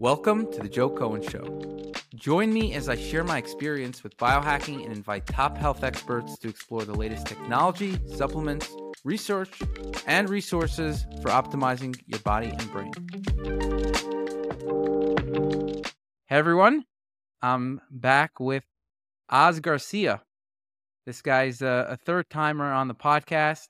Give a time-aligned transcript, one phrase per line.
[0.00, 1.92] Welcome to the Joe Cohen Show.
[2.14, 6.48] Join me as I share my experience with biohacking and invite top health experts to
[6.48, 8.74] explore the latest technology, supplements,
[9.04, 9.60] research,
[10.06, 12.92] and resources for optimizing your body and brain.
[16.28, 16.86] Hey everyone,
[17.42, 18.64] I'm back with
[19.28, 20.22] Oz Garcia.
[21.04, 23.68] This guy's a, a third timer on the podcast.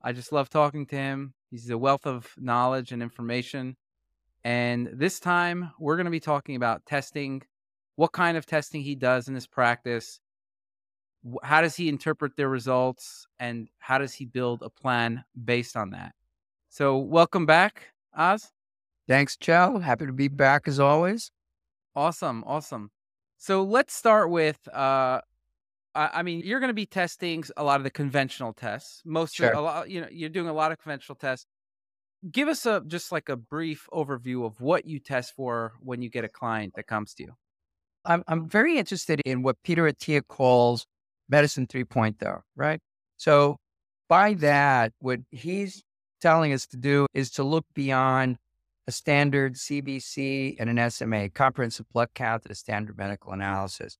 [0.00, 1.34] I just love talking to him.
[1.50, 3.76] He's a wealth of knowledge and information.
[4.44, 7.42] And this time, we're going to be talking about testing,
[7.96, 10.20] what kind of testing he does in his practice,
[11.42, 15.90] how does he interpret their results, and how does he build a plan based on
[15.90, 16.12] that.
[16.68, 18.50] So, welcome back, Oz.
[19.08, 19.78] Thanks, Joe.
[19.78, 21.30] Happy to be back as always.
[21.96, 22.90] Awesome, awesome.
[23.38, 24.58] So let's start with.
[24.72, 25.20] Uh,
[25.96, 29.00] I mean, you're going to be testing a lot of the conventional tests.
[29.04, 29.50] Most, sure.
[29.50, 31.46] of, a lot, you know, you're doing a lot of conventional tests
[32.30, 36.10] give us a just like a brief overview of what you test for when you
[36.10, 37.32] get a client that comes to you.
[38.04, 40.86] I'm I'm very interested in what Peter Attia calls
[41.28, 42.80] medicine 3.0, right?
[43.16, 43.56] So
[44.08, 45.82] by that, what he's
[46.20, 48.36] telling us to do is to look beyond
[48.86, 53.96] a standard CBC and an SMA, comprehensive blood count and a standard medical analysis,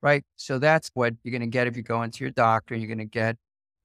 [0.00, 0.24] right?
[0.36, 2.76] So that's what you're going to get if you go into your doctor.
[2.76, 3.36] You're going to get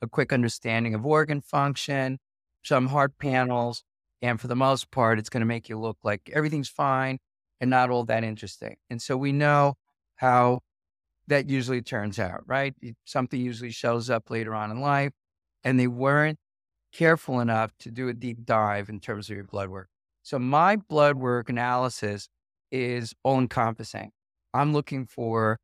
[0.01, 2.19] a quick understanding of organ function,
[2.63, 3.83] some heart panels.
[4.23, 7.19] And for the most part, it's going to make you look like everything's fine
[7.59, 8.77] and not all that interesting.
[8.89, 9.75] And so we know
[10.15, 10.61] how
[11.27, 12.73] that usually turns out, right?
[13.03, 15.11] Something usually shows up later on in life,
[15.63, 16.39] and they weren't
[16.93, 19.89] careful enough to do a deep dive in terms of your blood work.
[20.21, 22.29] So my blood work analysis
[22.71, 24.11] is all encompassing.
[24.53, 25.59] I'm looking for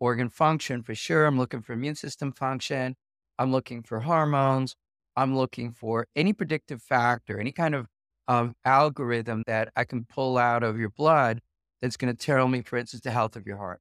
[0.00, 1.24] organ function for sure.
[1.24, 2.94] I'm looking for immune system function.
[3.38, 4.76] I'm looking for hormones.
[5.16, 7.86] I'm looking for any predictive factor, any kind of
[8.28, 11.40] um, algorithm that I can pull out of your blood
[11.80, 13.80] that's going to tell me, for instance, the health of your heart.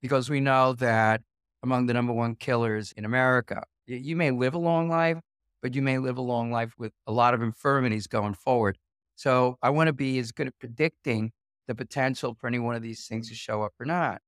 [0.00, 1.22] Because we know that
[1.62, 5.18] among the number one killers in America, you may live a long life,
[5.60, 8.78] but you may live a long life with a lot of infirmities going forward.
[9.14, 11.32] So I want to be as good at predicting
[11.68, 14.20] the potential for any one of these things to show up or not.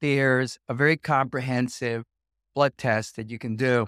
[0.00, 2.04] There's a very comprehensive
[2.54, 3.86] blood test that you can do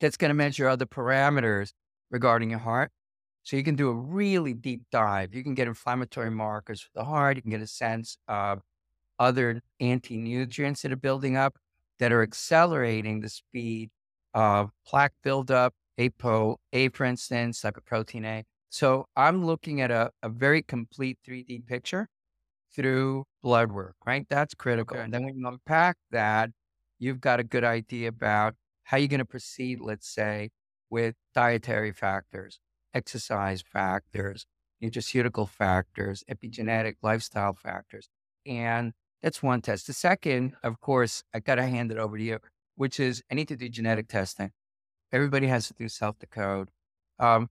[0.00, 1.72] that's going to measure other parameters
[2.10, 2.90] regarding your heart.
[3.48, 5.34] So you can do a really deep dive.
[5.34, 7.36] You can get inflammatory markers for the heart.
[7.36, 8.60] You can get a sense of
[9.18, 11.56] other anti nutrients that are building up
[11.98, 13.88] that are accelerating the speed
[14.34, 18.44] of plaque buildup, APO, A, for instance, lipoprotein A.
[18.68, 22.06] So I'm looking at a, a very complete 3D picture
[22.76, 24.26] through blood work, right?
[24.28, 24.98] That's critical.
[24.98, 25.04] Okay.
[25.04, 26.50] And then when you unpack that,
[26.98, 30.50] you've got a good idea about how you're going to proceed, let's say,
[30.90, 32.60] with dietary factors,
[32.94, 34.46] exercise factors,
[34.82, 38.08] nutraceutical factors, epigenetic lifestyle factors.
[38.46, 39.86] And that's one test.
[39.86, 42.38] The second, of course, I got to hand it over to you,
[42.76, 44.52] which is I need to do genetic testing.
[45.12, 46.68] Everybody has to do SelfDecode.
[47.18, 47.48] Um,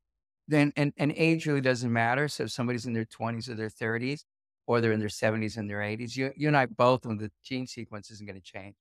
[0.48, 2.28] then and, and age really doesn't matter.
[2.28, 4.22] So if somebody's in their 20s or their 30s,
[4.66, 7.32] or they're in their 70s and their 80s, you, you and I both know the
[7.44, 8.76] gene sequence isn't going to change.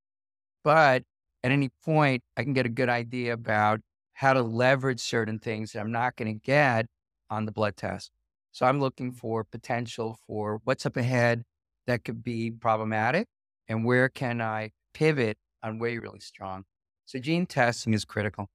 [0.65, 1.05] But
[1.45, 3.81] at any point, I can get a good idea about
[4.17, 6.87] how to leverage certain things that I'm not going to get
[7.29, 8.11] on the blood test.
[8.51, 11.45] So I'm looking for potential for what's up ahead
[11.87, 13.29] that could be problematic
[13.69, 16.65] and where can I pivot on where you're really strong.
[17.05, 18.49] So gene testing is critical.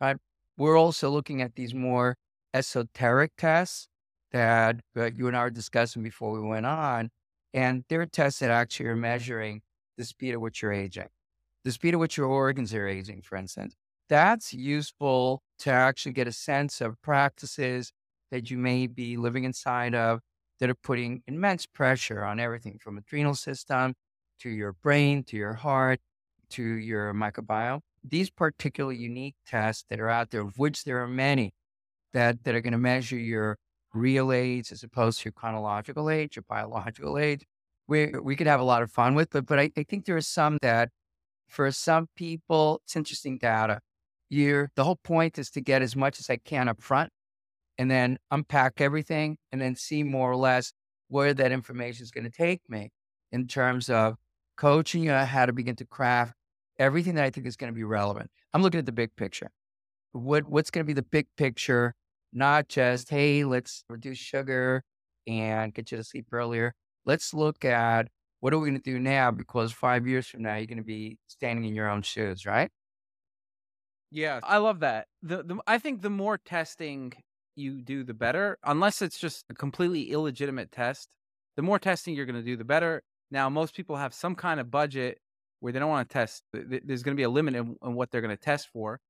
[0.00, 0.16] Right?
[0.58, 2.16] We're also looking at these more
[2.52, 3.88] esoteric tests
[4.32, 7.10] that uh, you and I were discussing before we went on.
[7.54, 9.62] And they're tests that actually are measuring
[9.96, 11.08] the speed at which you're aging
[11.64, 13.74] the speed at which your organs are aging, for instance.
[14.08, 17.92] That's useful to actually get a sense of practices
[18.30, 20.20] that you may be living inside of
[20.60, 23.94] that are putting immense pressure on everything from adrenal system
[24.40, 26.00] to your brain, to your heart,
[26.50, 27.80] to your microbiome.
[28.02, 31.54] These particular unique tests that are out there, of which there are many,
[32.12, 33.56] that, that are going to measure your
[33.94, 37.44] real age as opposed to your chronological age, your biological age,
[37.86, 40.16] we, we could have a lot of fun with, but, but I, I think there
[40.16, 40.90] are some that
[41.48, 43.80] for some people, it's interesting data.
[44.34, 47.10] You're, the whole point is to get as much as I can up front
[47.78, 50.72] and then unpack everything and then see more or less
[51.06, 52.90] where that information is going to take me
[53.30, 54.16] in terms of
[54.56, 56.32] coaching you how to begin to craft
[56.80, 58.28] everything that I think is going to be relevant.
[58.52, 59.52] I'm looking at the big picture.
[60.10, 61.94] What what's going to be the big picture?
[62.32, 64.82] Not just hey, let's reduce sugar
[65.28, 66.74] and get you to sleep earlier.
[67.06, 68.08] Let's look at
[68.40, 69.30] what are we going to do now?
[69.30, 72.70] Because five years from now, you're going to be standing in your own shoes, right?
[74.14, 75.08] Yeah, I love that.
[75.22, 77.12] The, the I think the more testing
[77.56, 78.58] you do, the better.
[78.62, 81.08] Unless it's just a completely illegitimate test,
[81.56, 83.02] the more testing you're going to do, the better.
[83.32, 85.18] Now, most people have some kind of budget
[85.58, 86.44] where they don't want to test.
[86.52, 89.00] There's going to be a limit in, in what they're going to test for.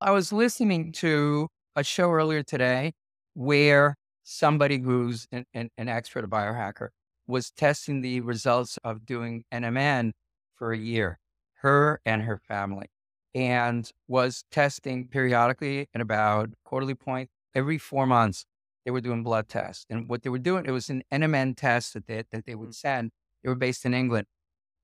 [0.00, 2.92] I was listening to a show earlier today
[3.34, 6.88] where somebody who's an, an, an expert, a biohacker,
[7.26, 10.12] was testing the results of doing NMN
[10.54, 11.18] for a year,
[11.56, 12.86] her and her family,
[13.34, 18.46] and was testing periodically at about quarterly point every four months.
[18.84, 19.86] They were doing blood tests.
[19.88, 22.70] And what they were doing, it was an NMN test that they, that they would
[22.70, 22.74] mm.
[22.74, 23.10] send.
[23.42, 24.26] They were based in England.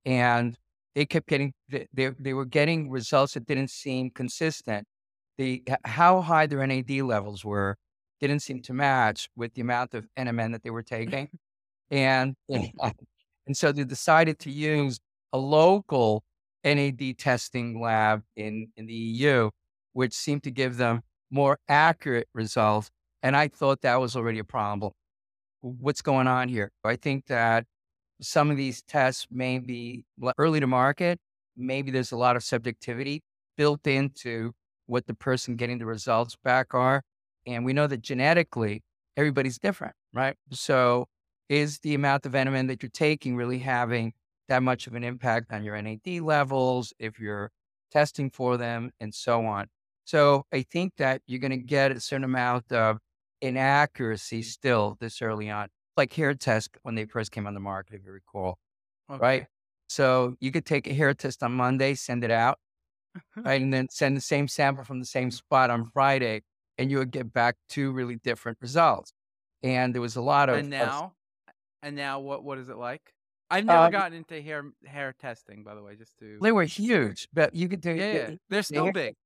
[0.04, 0.56] And
[0.94, 1.86] they kept getting, they,
[2.18, 4.86] they were getting results that didn't seem consistent.
[5.36, 7.76] The, how high their NAD levels were
[8.20, 11.28] didn't seem to match with the amount of NMN that they were taking.
[11.90, 14.98] And, and so they decided to use
[15.32, 16.22] a local
[16.64, 19.50] NAD testing lab in, in the EU,
[19.92, 22.90] which seemed to give them more accurate results.
[23.22, 24.92] And I thought that was already a problem.
[25.60, 26.72] What's going on here?
[26.84, 27.66] I think that
[28.22, 30.04] some of these tests may be
[30.38, 31.18] early to market.
[31.56, 33.22] Maybe there's a lot of subjectivity
[33.56, 34.52] built into
[34.86, 37.02] what the person getting the results back are.
[37.46, 38.82] And we know that genetically,
[39.16, 40.36] everybody's different, right?
[40.50, 41.06] So
[41.48, 44.12] is the amount of NMN that you're taking really having
[44.50, 47.50] that much of an impact on your NAD levels, if you're
[47.90, 49.66] testing for them, and so on.
[50.04, 52.98] So I think that you're going to get a certain amount of
[53.40, 54.44] inaccuracy mm.
[54.44, 58.04] still this early on, like hair test when they first came on the market, if
[58.04, 58.58] you recall,
[59.10, 59.20] okay.
[59.20, 59.46] right?
[59.88, 62.58] So you could take a hair test on Monday, send it out,
[63.16, 63.46] mm-hmm.
[63.46, 66.42] right, and then send the same sample from the same spot on Friday,
[66.76, 69.12] and you would get back two really different results.
[69.62, 71.12] And there was a lot of and now
[71.48, 73.02] of, and now, what what is it like?
[73.50, 75.96] I've never um, gotten into hair hair testing, by the way.
[75.96, 77.92] Just to they were huge, but you could do.
[77.92, 78.30] Yeah, yeah.
[78.48, 79.16] they're still big.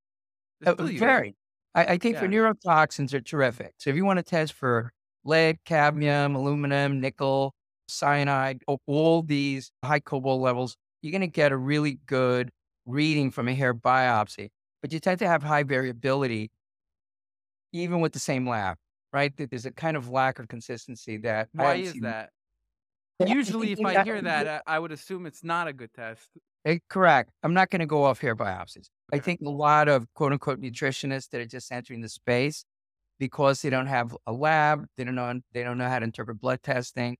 [0.60, 1.36] They're uh, very.
[1.74, 2.20] I, I, think yeah.
[2.20, 3.74] for neurotoxins are terrific.
[3.78, 4.92] So if you want to test for
[5.24, 7.54] lead, cadmium, aluminum, nickel,
[7.88, 12.50] cyanide, all these high cobalt levels, you're going to get a really good
[12.86, 14.50] reading from a hair biopsy.
[14.82, 16.50] But you tend to have high variability,
[17.72, 18.76] even with the same lab,
[19.12, 19.32] right?
[19.36, 21.48] There's a kind of lack of consistency that.
[21.52, 22.30] Why is that?
[23.24, 26.28] Usually, if I hear that, I would assume it's not a good test.
[26.64, 27.30] Eh, correct.
[27.42, 28.88] I'm not going to go off hair biopsies.
[29.12, 32.64] I think a lot of quote unquote nutritionists that are just entering the space
[33.18, 36.40] because they don't have a lab, they don't know they don't know how to interpret
[36.40, 37.16] blood testing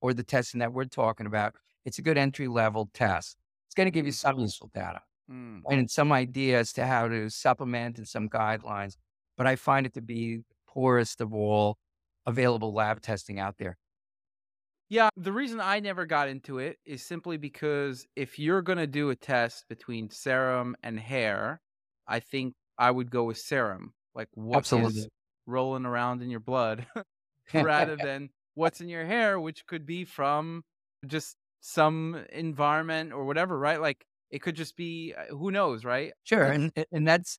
[0.00, 1.54] or the testing that we're talking about.
[1.84, 3.36] It's a good entry level test.
[3.66, 5.60] It's going to give you some useful data mm.
[5.70, 8.96] and some ideas to how to supplement and some guidelines.
[9.36, 11.78] But I find it to be the poorest of all
[12.26, 13.78] available lab testing out there.
[14.90, 18.86] Yeah, the reason I never got into it is simply because if you're going to
[18.86, 21.60] do a test between serum and hair,
[22.06, 23.92] I think I would go with serum.
[24.14, 25.00] Like what Absolutely.
[25.00, 25.08] is
[25.46, 26.86] rolling around in your blood
[27.52, 30.64] rather than what's in your hair, which could be from
[31.06, 33.80] just some environment or whatever, right?
[33.80, 36.12] Like it could just be uh, who knows, right?
[36.24, 37.38] Sure, and and that's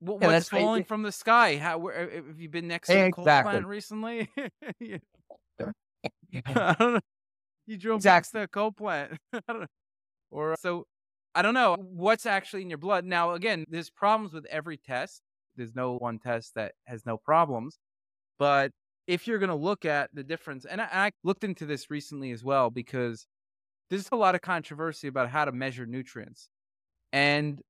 [0.00, 1.56] what, yeah, what's that's falling from the sky.
[1.56, 4.28] How where, uh, have you been next to a coal plant recently?
[4.80, 4.98] yeah.
[6.46, 7.00] I don't know.
[7.66, 8.18] You drove exactly.
[8.20, 9.12] past the coal plant.
[10.30, 10.86] or uh, so
[11.34, 13.04] I don't know what's actually in your blood.
[13.04, 15.22] Now, again, there's problems with every test.
[15.56, 17.78] There's no one test that has no problems.
[18.38, 18.72] But
[19.06, 22.30] if you're going to look at the difference, and I, I, looked into this recently
[22.30, 23.26] as well because
[23.88, 26.48] there's a lot of controversy about how to measure nutrients.
[27.12, 27.60] And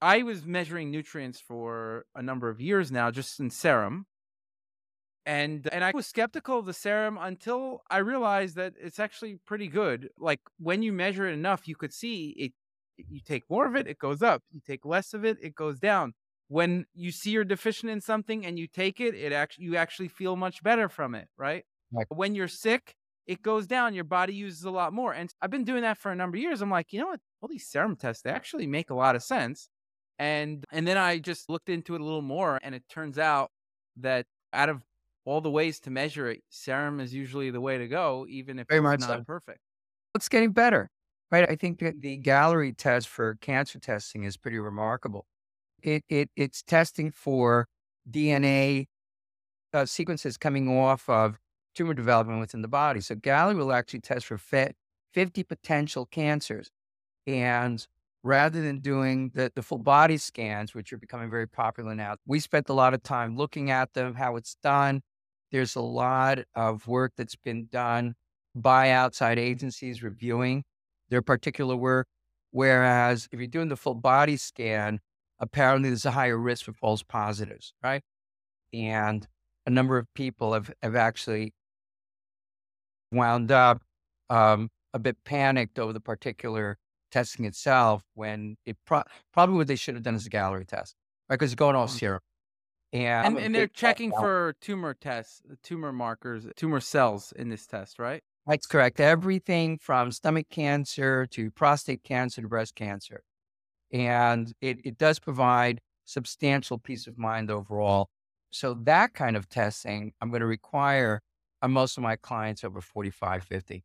[0.00, 4.06] I was measuring nutrients for a number of years now, just in serum
[5.26, 9.68] and and I was skeptical of the serum until I realized that it's actually pretty
[9.68, 10.10] good.
[10.18, 12.52] Like when you measure it enough, you could see it.
[12.96, 14.42] You take more of it, it goes up.
[14.52, 16.12] You take less of it, it goes down.
[16.48, 20.08] When you see you're deficient in something and you take it, it actually you actually
[20.08, 21.64] feel much better from it, right?
[21.92, 22.94] Like when you're sick,
[23.26, 23.94] it goes down.
[23.94, 25.12] Your body uses a lot more.
[25.14, 26.60] And I've been doing that for a number of years.
[26.60, 27.20] I'm like, you know what?
[27.40, 29.68] All these serum tests they actually make a lot of sense.
[30.18, 33.50] And and then I just looked into it a little more, and it turns out
[33.96, 34.82] that out of
[35.24, 38.68] all the ways to measure it, serum is usually the way to go, even if
[38.68, 39.24] Very it's not so.
[39.24, 39.58] perfect.
[40.14, 40.90] It's getting better,
[41.30, 41.48] right?
[41.48, 45.26] I think that the Galleri test for cancer testing is pretty remarkable.
[45.82, 47.66] It, it it's testing for
[48.10, 48.86] DNA
[49.72, 51.38] uh, sequences coming off of
[51.74, 53.00] tumor development within the body.
[53.00, 56.70] So Galleri will actually test for 50 potential cancers.
[57.26, 57.86] And
[58.22, 62.40] rather than doing the, the full body scans, which are becoming very popular now, we
[62.40, 65.02] spent a lot of time looking at them, how it's done,
[65.54, 68.16] there's a lot of work that's been done
[68.56, 70.64] by outside agencies reviewing
[71.10, 72.08] their particular work.
[72.50, 74.98] Whereas if you're doing the full body scan,
[75.38, 78.02] apparently there's a higher risk for false positives, right?
[78.72, 79.28] And
[79.64, 81.54] a number of people have, have actually
[83.12, 83.80] wound up
[84.30, 86.78] um, a bit panicked over the particular
[87.12, 90.96] testing itself when it pro- probably what they should have done is a Galleri test,
[91.28, 91.36] right?
[91.36, 91.98] Because it's going off Mhm.
[91.98, 92.20] serum.
[92.94, 97.98] And, And, and they're checking for tumor tests, tumor markers, tumor cells in this test,
[97.98, 98.22] right?
[98.46, 99.00] That's correct.
[99.00, 103.22] Everything from stomach cancer to prostate cancer to breast cancer.
[103.92, 108.10] And it, it does provide substantial peace of mind overall.
[108.50, 111.22] So that kind of testing I'm going to require
[111.62, 113.84] on most of my clients over 45, 50.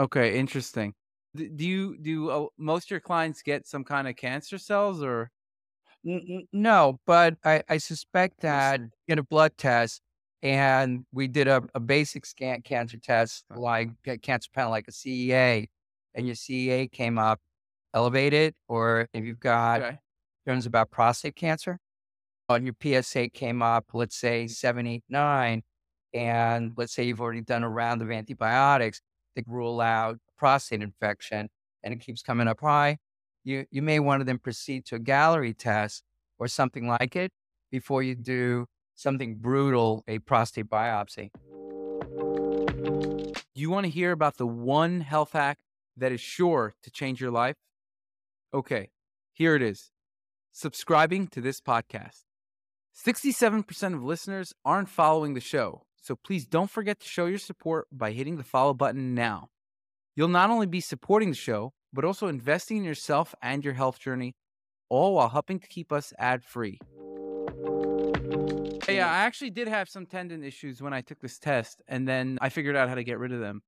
[0.00, 0.94] Okay, interesting.
[1.34, 5.30] Do you do uh, most of your clients get some kind of cancer cells or?
[6.52, 10.00] No, but I, I suspect that in a blood test,
[10.42, 14.92] and we did a, a basic scan cancer test, like a cancer panel, like a
[14.92, 15.68] CEA,
[16.14, 17.40] and your CEA came up
[17.94, 19.98] elevated, or if you've got Okay.
[20.46, 21.78] concerns about prostate cancer,
[22.48, 25.62] on your PSA came up, let's say seven, eight, nine,
[26.14, 29.00] and let's say you've already done a round of antibiotics
[29.36, 31.48] to rule out prostate infection,
[31.82, 32.98] and it keeps coming up high,
[33.44, 36.02] you you may want to then proceed to a Galleri test
[36.38, 37.30] or something like it
[37.70, 41.30] before you do something brutal, a prostate biopsy.
[43.54, 45.58] You want to hear about the one health hack
[45.96, 47.56] that is sure to change your life?
[48.54, 48.90] Okay,
[49.32, 49.90] here it is
[50.52, 52.24] subscribing to this podcast.
[53.06, 57.86] 67% of listeners aren't following the show, so please don't forget to show your support
[57.92, 59.50] by hitting the follow button now.
[60.16, 63.98] You'll not only be supporting the show, but also investing in yourself and your health
[63.98, 64.34] journey,
[64.88, 66.78] all while helping to keep us ad free.
[68.88, 72.38] Yeah, I actually did have some tendon issues when I took this test, and then
[72.40, 73.60] I figured out how to get rid of them.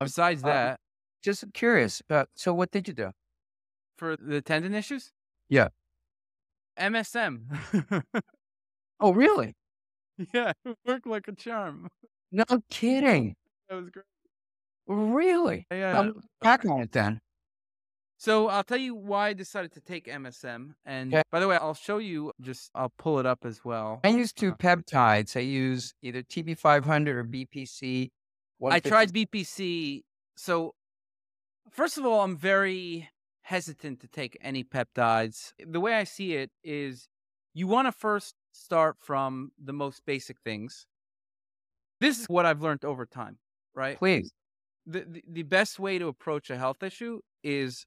[0.00, 0.80] Besides uh, that,
[1.22, 2.02] Just curious.
[2.10, 3.10] Uh, so what did you do?
[3.96, 5.12] for the tendon issues,
[5.48, 5.68] Yeah.
[6.78, 7.42] MSM.
[9.00, 9.54] Oh, really?
[10.32, 11.88] yeah, it worked like a charm.
[12.32, 13.34] No kidding.
[13.68, 14.04] That was great.
[14.86, 15.66] Really?
[15.70, 15.98] Yeah.
[16.00, 17.20] I'm back on it then.
[18.24, 20.74] So I'll tell you why I decided to take MSM.
[20.86, 21.22] And Okay.
[21.30, 22.32] by the way, I'll show you.
[22.40, 24.00] Just I'll pull it up as well.
[24.02, 24.76] I use two uh-huh.
[24.76, 25.36] peptides.
[25.36, 28.10] I use either TB500 or BPC.
[28.64, 30.04] I tried BPC.
[30.36, 30.74] So,
[31.70, 33.10] first of all, I'm very
[33.42, 35.52] hesitant to take any peptides.
[35.58, 37.10] The way I see it is
[37.52, 40.86] you want to first start from the most basic things.
[42.00, 43.36] This is what I've learned over time,
[43.74, 43.98] right?
[43.98, 44.32] Please.
[44.86, 47.84] The, the, the best way to approach a health issue is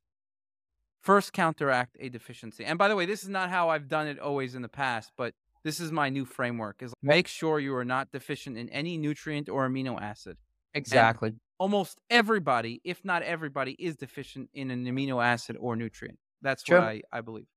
[1.02, 2.66] first counteract a deficiency.
[2.66, 5.12] And by the way, this is not how I've done it always in the past,
[5.18, 8.98] but this is my new framework is make sure you are not deficient in any
[8.98, 10.38] nutrient or amino acid
[10.74, 11.36] Exactly.
[11.60, 16.20] almost everybody, if not everybody, is deficient in an amino acid or nutrient.
[16.42, 16.80] That's Sure.
[16.80, 17.48] what I, I believe.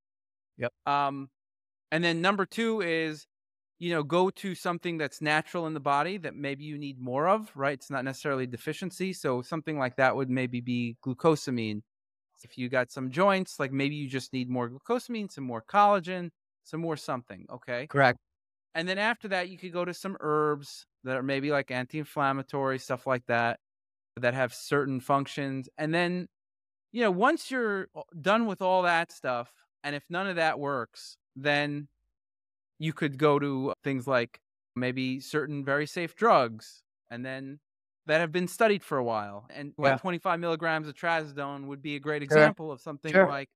[0.59, 0.73] Yep.
[0.87, 1.31] Um,
[1.93, 3.27] and then number two is,
[3.79, 7.29] you know, go to something that's natural in the body that maybe you need more
[7.29, 7.75] of, right?
[7.75, 9.13] It's not necessarily deficiency.
[9.13, 11.83] So something like that would maybe be glucosamine.
[12.45, 16.31] If you got some joints, like maybe you just need more glucosamine, some more collagen,
[16.65, 17.47] some more something.
[17.51, 17.87] Okay.
[17.87, 18.19] Correct.
[18.75, 22.79] And then after that, you could go to some herbs that are maybe like anti-inflammatory
[22.79, 23.59] stuff like that,
[24.17, 25.69] that have certain functions.
[25.79, 26.29] And then,
[26.93, 27.89] you know, once you're
[28.21, 31.89] done with all that stuff, and if none of that works, then
[32.79, 34.41] you could go to things like
[34.77, 37.59] maybe certain very safe drugs, and then
[38.11, 39.47] that have been studied for a while.
[39.51, 39.97] And Yeah.
[39.97, 42.25] 25 milligrams of trazodone would be a great Sure.
[42.25, 43.27] example of something Sure.
[43.29, 43.49] like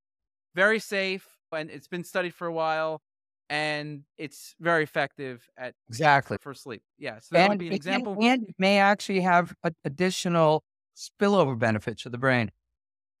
[0.55, 3.01] very safe, and it's been studied for a while,
[3.49, 6.37] and it's very effective at Exactly.
[6.41, 6.83] for sleep.
[6.97, 8.17] Yeah, so that would be an and- example.
[8.21, 10.63] and it may actually have additional
[10.95, 12.51] spillover benefits to the brain.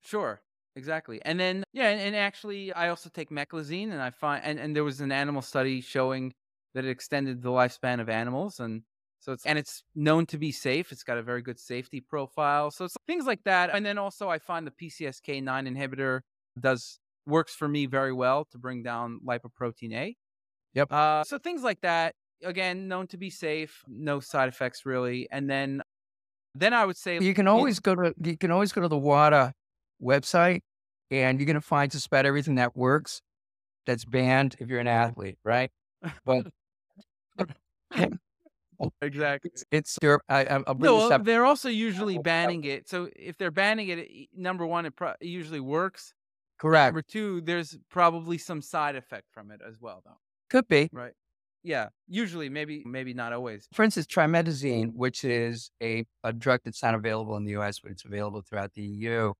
[0.03, 0.41] Sure,
[0.75, 1.21] exactly.
[1.23, 4.75] And then yeah, and, and actually, I also take meclizine, and I find and, and
[4.75, 6.33] there was an animal study showing
[6.73, 8.83] that it extended the lifespan of animals, and
[9.25, 10.91] so it's and it's known to be safe.
[10.91, 12.69] It's got a very good safety profile.
[12.69, 13.71] So it's things like that.
[13.73, 16.19] And then also, I find the PCSK9 inhibitor
[16.59, 20.15] does works for me very well to bring down lipoprotein A.
[20.75, 20.91] Yep.
[20.91, 22.13] Uh, so things like that,
[22.43, 25.27] again, known to be safe, no side effects really.
[25.31, 25.81] And then,
[26.53, 28.97] then I would say You can always go to you can always go to the
[28.97, 29.53] WADA
[30.03, 30.61] website
[31.09, 33.23] and you're gonna find just about everything that works
[33.87, 35.71] that's banned if you're an athlete, right?
[36.23, 36.45] But
[38.79, 39.51] Oh, exactly.
[39.71, 42.87] it's, your I, I- I'll No, uh, well, they're also usually banning it.
[42.89, 46.13] So if they're banning it, it number one, it, pro- it usually works.
[46.57, 46.87] Correct.
[46.93, 50.17] Number two, there's probably some side effect from it as well, though.
[50.49, 50.89] Could be.
[50.91, 51.13] Right?
[51.63, 51.89] Yeah.
[52.07, 53.67] Usually, maybe, maybe not always.
[53.73, 57.91] For instance, trimethazine, which is a, a drug that's not available in the US, but
[57.91, 59.33] it's available throughout the EU,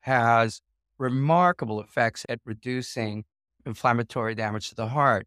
[0.00, 0.60] has
[0.98, 3.24] remarkable effects at reducing
[3.66, 5.26] inflammatory damage to the heart.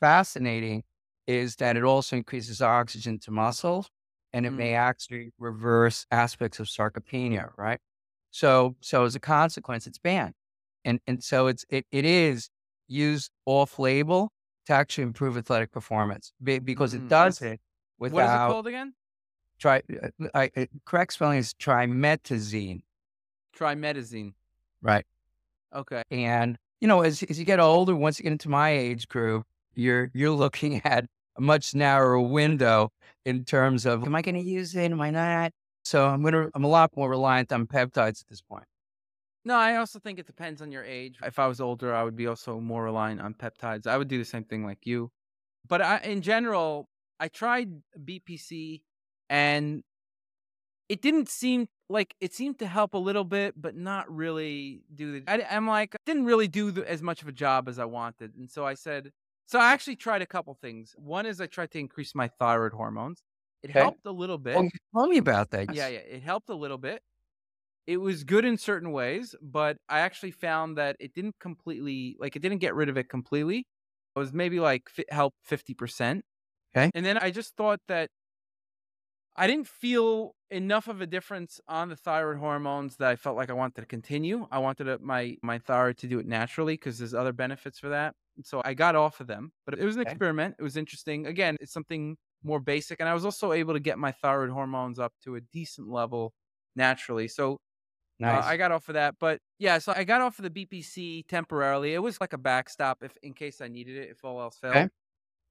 [0.00, 0.84] Fascinating
[1.28, 3.88] is that it also increases oxygen to muscles
[4.32, 4.56] and it Mm.
[4.56, 7.78] may actually reverse aspects of sarcopenia, right?
[8.30, 10.34] So, so as a consequence, it's banned.
[10.84, 12.50] And, and so it's, it, it is
[12.86, 14.32] used off label
[14.66, 16.98] to actually improve athletic performance be- because Mm.
[16.98, 17.60] it does it
[17.98, 18.14] without.
[18.16, 18.94] What is it called again?
[19.58, 22.82] try, uh, I, uh, correct spelling is trimetazine,
[23.56, 24.34] Trimetazine.
[24.82, 25.04] right?
[25.74, 26.02] Okay.
[26.10, 29.44] And you know, as as you get older, once you get into my age group,
[29.74, 31.06] you're you're looking at
[31.38, 32.90] a much narrower window
[33.24, 34.90] in terms of am I going to use it?
[34.90, 35.52] Am I not?
[35.84, 38.64] So I'm gonna I'm a lot more reliant on peptides at this point.
[39.44, 41.16] No, I also think it depends on your age.
[41.24, 43.86] If I was older, I would be also more reliant on peptides.
[43.86, 45.10] I would do the same thing like you.
[45.66, 48.82] But I, in general, I tried BPC
[49.30, 49.82] and
[50.88, 55.20] it didn't seem like it seemed to help a little bit, but not really do
[55.20, 55.30] the.
[55.30, 58.34] I, am like, didn't really do the, as much of a job as I wanted.
[58.36, 59.10] And so I said,
[59.48, 60.94] so I actually tried a couple things.
[60.98, 63.22] One is I tried to increase my thyroid hormones.
[63.62, 63.90] It Okay.
[63.90, 64.64] helped a little bit.
[64.64, 65.68] Oh, tell me about that.
[65.68, 67.02] Yeah, yeah, it helped a little bit.
[67.86, 72.36] It was good in certain ways, but I actually found that it didn't completely, like,
[72.36, 73.60] it didn't get rid of it completely.
[74.16, 76.24] It was maybe like fi- help 50%.
[76.74, 76.90] Okay.
[76.94, 78.10] And then I just thought that
[79.38, 83.50] I didn't feel enough of a difference on the thyroid hormones that I felt like
[83.50, 84.48] I wanted to continue.
[84.50, 88.16] I wanted my my thyroid to do it naturally because there's other benefits for that.
[88.42, 90.18] So I got off of them, but it was an Okay.
[90.18, 90.56] experiment.
[90.58, 91.26] It was interesting.
[91.26, 94.98] Again, it's something more basic, and I was also able to get my thyroid hormones
[94.98, 96.34] up to a decent level
[96.76, 97.28] naturally.
[97.28, 97.58] So
[98.18, 98.28] Nice.
[98.28, 101.24] uh, I got off of that, but yeah, so I got off of the BPC
[101.28, 101.94] temporarily.
[101.94, 104.86] It was like a backstop if in case I needed it, if all else failed.
[104.86, 104.90] Okay.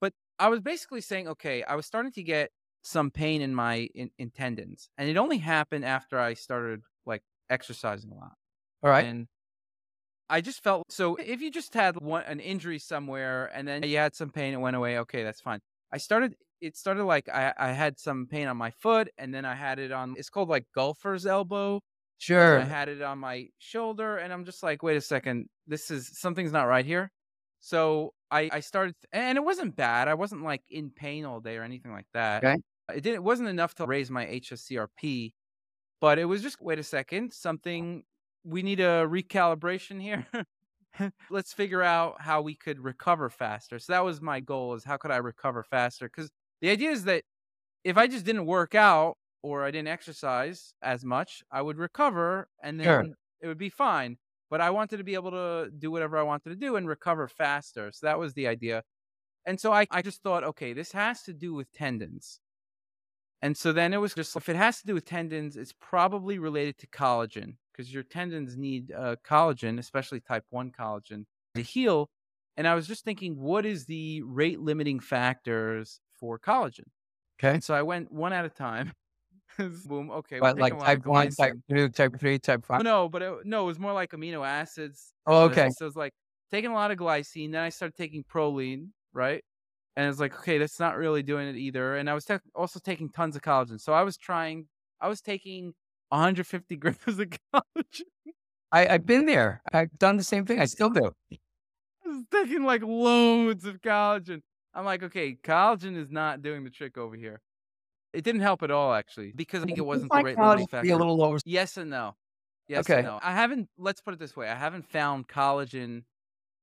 [0.01, 2.51] But I was basically saying, okay, I was starting to get
[2.87, 7.21] some pain in my in, in tendons, and it only happened after I started like
[7.49, 8.33] exercising a lot.
[8.81, 9.05] All right.
[9.05, 9.27] And
[10.29, 11.15] I just felt so.
[11.15, 14.57] If you just had one an injury somewhere and then you had some pain, it
[14.57, 14.99] went away.
[14.99, 15.59] Okay, that's fine.
[15.91, 16.35] I started.
[16.59, 19.79] It started like I, I had some pain on my foot, and then I had
[19.79, 20.15] it on.
[20.17, 21.81] It's called like golfer's elbow.
[22.19, 22.59] Sure.
[22.59, 26.17] I had it on my shoulder, and I'm just like, wait a second, this is
[26.19, 27.11] something's not right here.
[27.59, 30.07] So I, I started, and it wasn't bad.
[30.07, 32.43] I wasn't like in pain all day or anything like that.
[32.43, 32.57] Okay.
[32.93, 33.15] It didn't.
[33.15, 35.33] It wasn't enough to raise my HSCRP,
[36.01, 38.03] but it was just wait a second, something.
[38.43, 40.27] We need a recalibration here.
[41.29, 43.79] Let's figure out how we could recover faster.
[43.79, 46.07] So that was my goal: is how could I recover faster?
[46.07, 47.23] Because the idea is that
[47.83, 52.49] if I just didn't work out or I didn't exercise as much, I would recover
[52.63, 53.07] and then Sure.
[53.41, 54.17] it would be fine.
[54.49, 57.27] But I wanted to be able to do whatever I wanted to do and recover
[57.27, 57.91] faster.
[57.91, 58.83] So that was the idea.
[59.45, 62.41] And so I, I just thought, okay, this has to do with tendons.
[63.41, 66.39] And so then it was just if it has to do with tendons, it's probably
[66.39, 72.09] related to collagen because your tendons need uh, collagen, especially type 1 collagen, to heal.
[72.55, 76.85] And I was just thinking, what is the rate limiting factors for collagen?
[77.39, 77.53] Okay.
[77.55, 78.93] And so I went one at a time.
[79.57, 80.09] Boom.
[80.11, 80.39] Okay.
[80.39, 82.81] But like a lot of type one, type two, type three, type five.
[82.83, 85.13] no, but it, no, it was more like amino acids.
[85.25, 85.69] Oh, Uh, okay.
[85.69, 86.13] So it was like
[86.51, 87.51] taking a lot of glycine.
[87.51, 89.43] Then I started taking proline, right?
[89.97, 91.97] And it's like, okay, that's not really doing it either.
[91.97, 93.81] And I was ta- also taking tons of collagen.
[93.81, 94.67] So I was trying,
[95.01, 95.73] I was taking
[96.09, 98.03] 150 grams of collagen.
[98.71, 99.63] I, I've been there.
[99.73, 100.59] I've done the same thing.
[100.59, 101.13] I still do.
[102.05, 104.41] I was taking like loads of collagen.
[104.75, 107.41] I'm like, okay, collagen is not doing the trick over here.
[108.13, 110.81] It didn't help at all, actually, because I think it wasn't the rate collagen limiting
[110.83, 112.15] be a little lower Yes and no.
[112.67, 112.97] Yes Okay.
[112.99, 113.19] and no.
[113.23, 113.67] I haven't.
[113.79, 116.03] Let's put it this way: I haven't found collagen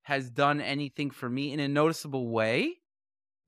[0.03, 2.77] has done anything for me in a noticeable way.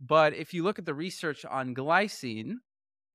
[0.00, 2.56] But if you look at the research on glycine,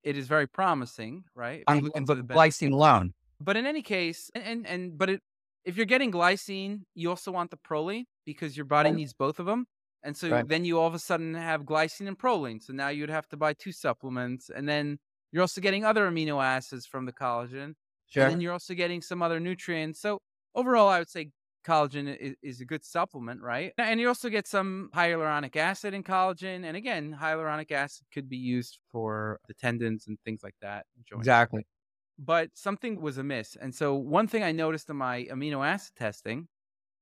[0.04, 1.68] it is very promising, right?
[1.68, 3.14] On look the the glycine alone.
[3.40, 5.22] but in any case, and and, and but it,
[5.66, 8.94] if you're getting glycine, you also want the proline because your body Right.
[8.94, 9.66] needs both of them.
[10.04, 10.46] And so Right.
[10.46, 12.62] then you all of a sudden have glycine and proline.
[12.62, 15.00] So now you'd have to buy two supplements, and then
[15.32, 17.76] you're also getting other amino acids from the collagen,
[18.08, 18.22] Sure.
[18.22, 20.00] and then you're also getting some other nutrients.
[20.02, 20.20] So
[20.56, 21.32] overall, I would say
[21.64, 23.74] collagen is, is a good supplement, right?
[23.78, 28.38] And you also get some hyaluronic acid in collagen, and again, hyaluronic acid could be
[28.38, 30.86] used for the tendons and things like that.
[31.06, 31.66] joints Exactly.
[32.18, 33.56] but something was amiss.
[33.56, 36.48] And so one thing I noticed in my amino acid testing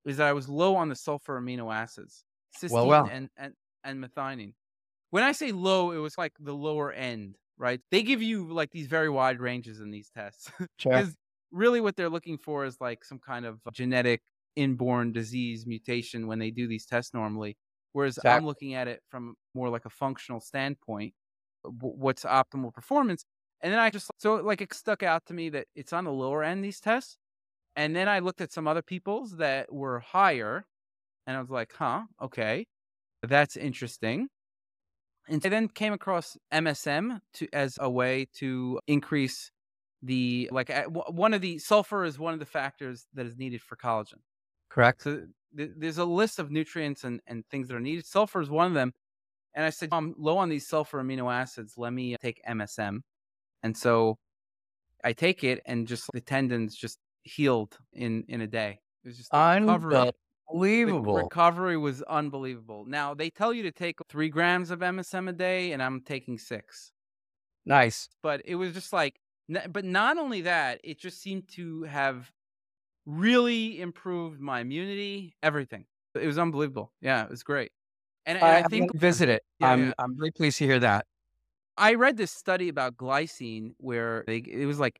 [0.05, 2.25] is that I was low on the sulfur amino acids,
[2.57, 3.11] cysteine Well, well.
[3.11, 4.53] and, and and methionine.
[5.11, 7.81] When I say low, it was like the lower end, right?
[7.91, 11.03] They give you like these very wide ranges in these tests Sure.
[11.03, 11.15] because
[11.51, 14.21] really what they're looking for is like some kind of genetic
[14.55, 17.57] inborn disease mutation when they do these tests normally.
[17.93, 21.13] Whereas I'm looking at it from more like a functional standpoint,
[21.63, 23.25] what's optimal performance.
[23.61, 26.11] And then I just so like it stuck out to me that it's on the
[26.11, 27.17] lower end these tests.
[27.75, 30.65] And then I looked at some other people's that were higher,
[31.27, 32.67] and I was like, huh, okay,
[33.23, 34.29] that's interesting.
[35.27, 39.51] And I then came across MSM to as a way to increase
[40.01, 43.61] the like uh, one of the sulfur is one of the factors that is needed
[43.61, 44.21] for collagen.
[44.69, 45.03] Correct.
[45.03, 45.25] So
[45.57, 48.05] th- there's a list of nutrients and, and things that are needed.
[48.05, 48.93] Sulfur is one of them.
[49.55, 51.73] And I said, I'm low on these sulfur amino acids.
[51.75, 52.99] Let me uh, take MSM.
[53.63, 54.17] And so
[55.03, 58.79] I take it and just the tendons just healed in in a day.
[59.03, 59.93] It was just the recovery.
[59.95, 60.13] The
[60.51, 61.15] Unbelievable.
[61.15, 62.85] recovery was unbelievable.
[62.87, 66.37] Now they tell you to take three grams of MSM a day, and I'm taking
[66.37, 66.91] six.
[67.65, 68.09] Nice.
[68.23, 69.19] But it was just like,
[69.69, 72.31] but not only that, it just seemed to have
[73.09, 75.85] really improved my immunity, everything.
[76.15, 76.91] It was unbelievable.
[77.01, 77.71] Yeah, it was great.
[78.25, 79.43] And, and I, I think visit it.
[79.59, 79.93] Yeah, I'm yeah.
[79.97, 81.05] I'm really pleased to hear that.
[81.77, 84.99] I read this study about glycine where they it was like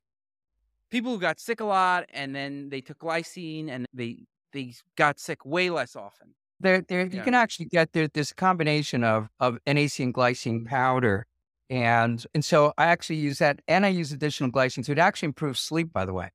[0.90, 5.20] people who got sick a lot and then they took glycine and they they got
[5.20, 6.34] sick way less often.
[6.62, 8.08] There, there, you can actually get there.
[8.08, 11.26] This combination of of NAC and glycine powder,
[11.70, 15.28] and and so I actually use that, and I use additional glycine, so it actually
[15.28, 15.94] improves sleep.
[15.94, 16.32] By the way,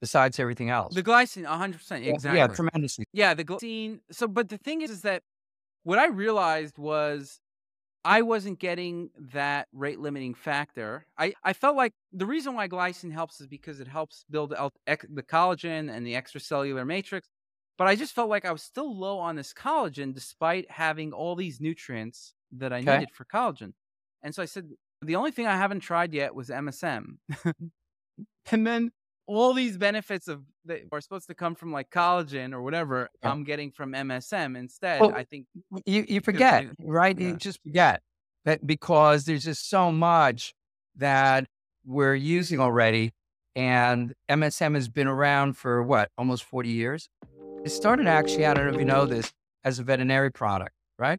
[0.00, 0.96] besides everything else.
[0.96, 2.38] The glycine, 100%, Yeah, exactly.
[2.38, 3.04] Yeah, tremendously.
[3.12, 4.00] Yeah, the glycine.
[4.12, 5.22] So, but the thing is, is that
[5.84, 7.40] what I realized was
[8.04, 11.06] I wasn't getting that rate limiting factor.
[11.18, 14.72] I, I felt like the reason why glycine helps is because it helps build out
[14.86, 17.28] the collagen and the extracellular matrix.
[17.78, 21.36] But I just felt like I was still low on this collagen despite having all
[21.36, 23.00] these nutrients that I Okay.
[23.00, 23.74] needed for collagen.
[24.22, 24.70] And so I said,
[25.02, 27.20] the only thing I haven't tried yet was MSM.
[28.52, 28.92] and then
[29.30, 33.30] all these benefits of that are supposed to come from like collagen or whatever Yeah.
[33.30, 35.00] I'm getting from MSM instead.
[35.00, 35.46] Well, I think
[35.86, 37.18] You you forget, right?
[37.18, 37.28] yeah.
[37.28, 38.02] You just forget
[38.44, 40.52] that because there's just so much
[40.96, 41.46] that
[41.84, 43.12] we're using already,
[43.54, 47.08] and MSM has been around for what almost 40 years.
[47.64, 49.32] It started actually, I don't know if you know this,
[49.64, 51.18] as a veterinary product, right?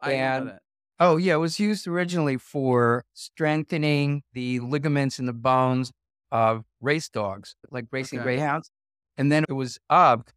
[0.00, 0.62] I didn't know that.
[1.00, 1.34] Oh, yeah.
[1.34, 5.92] It was used originally for strengthening the ligaments in the bones
[6.30, 8.24] of race dogs, like racing Okay.
[8.24, 8.70] greyhounds.
[9.16, 10.30] And then it was up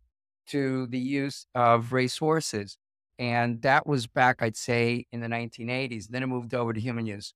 [0.47, 2.77] to the use of race horses.
[3.19, 6.07] And that was back, I'd say, in the 1980s.
[6.07, 7.33] Then it moved over to human use.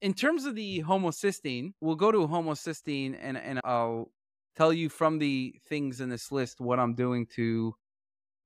[0.00, 4.10] In terms of the homocysteine, we'll go to homocysteine and, and I'll
[4.54, 7.74] tell you from the things in this list what I'm doing to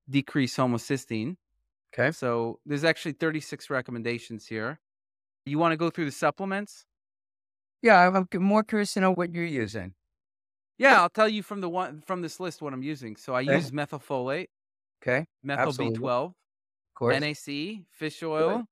[0.08, 1.36] decrease homocysteine.
[1.92, 2.12] Okay.
[2.12, 4.80] So there's actually 36 recommendations here.
[5.46, 6.84] You want to go through the supplements?
[7.82, 9.94] Yeah, I'm I'm more curious to know what you're using.
[10.78, 13.16] Yeah, I'll tell you from the one from this list what I'm using.
[13.16, 13.60] So I Okay.
[13.60, 14.48] use methylfolate,
[15.02, 15.26] Okay.
[15.42, 16.08] methyl Absolutely.
[16.12, 16.34] B12,
[16.90, 17.20] Of course.
[17.20, 18.66] NAC, fish oil,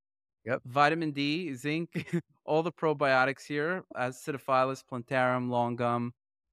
[0.45, 0.63] Yep.
[0.67, 1.91] vitamin D, zinc,
[2.47, 6.13] all the probiotics here, acidophilus, plantarum, longum,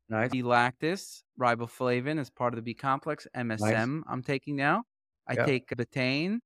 [0.09, 0.31] nice.
[0.31, 4.85] B lactis, riboflavin as part of the B complex, MSM I'm taking now.
[5.27, 5.53] I Yep.
[5.55, 6.39] take betaine,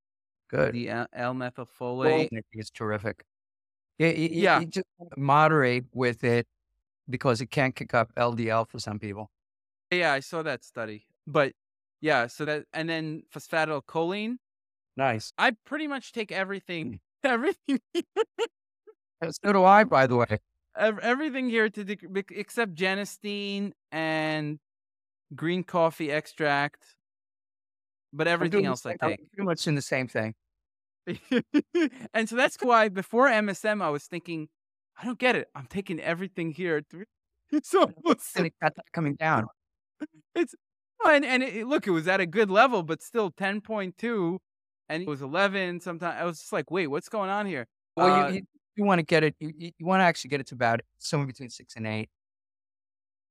[0.50, 0.76] Good.
[0.76, 1.08] the L
[2.02, 2.30] Well, methylfolate.
[2.32, 3.24] I think it's terrific.
[4.00, 4.60] Yeah, you, you- Yeah.
[4.60, 6.48] you just moderate with it
[7.10, 9.32] because it can kick up LDL for some people.
[9.92, 11.06] Yeah, I saw that study.
[11.26, 11.54] But
[12.02, 14.38] yeah, so that and then phosphatidylcholine.
[14.96, 15.32] Nice.
[15.38, 17.00] I pretty much take everything, mm.
[17.24, 20.40] everything, uh, So do I, by the way.
[20.78, 24.60] everything here to dec- except genistein and
[25.36, 26.84] green coffee extract.
[28.14, 29.32] But everything else I same- I'm take.
[29.32, 30.34] pretty much in the same thing.
[32.14, 34.50] and so that's why before MSM, I was thinking,
[35.02, 35.48] I don't get it.
[35.56, 36.82] I'm taking everything here.
[36.92, 37.06] to-
[37.52, 39.48] It's almost And it got that coming down.
[40.36, 40.54] It's
[41.06, 44.40] and and it, look, it was at a good level, but still ten point two,
[44.90, 45.80] and it was eleven.
[45.80, 47.68] Sometimes I was just like, wait, what's going on here?
[47.96, 48.42] Well, Uh, you, you,
[48.78, 51.28] you want to get it, you, you want to actually get it to about somewhere
[51.28, 52.10] between six and eight.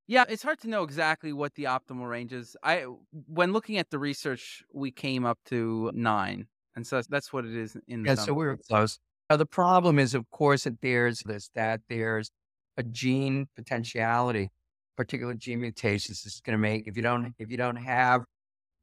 [0.08, 2.56] Yeah, it's hard to know exactly what the optimal range is.
[2.62, 2.86] I
[3.26, 7.54] when looking at the research, we came up to nine, and so that's what it
[7.56, 8.98] is in the Yeah, so we were close.
[9.28, 12.30] Now, the problem is, of course, that there's this, that there's
[12.76, 14.50] a gene potentiality,
[14.96, 16.22] particular gene mutations.
[16.22, 18.24] This is going to make, if you don't, if you don't have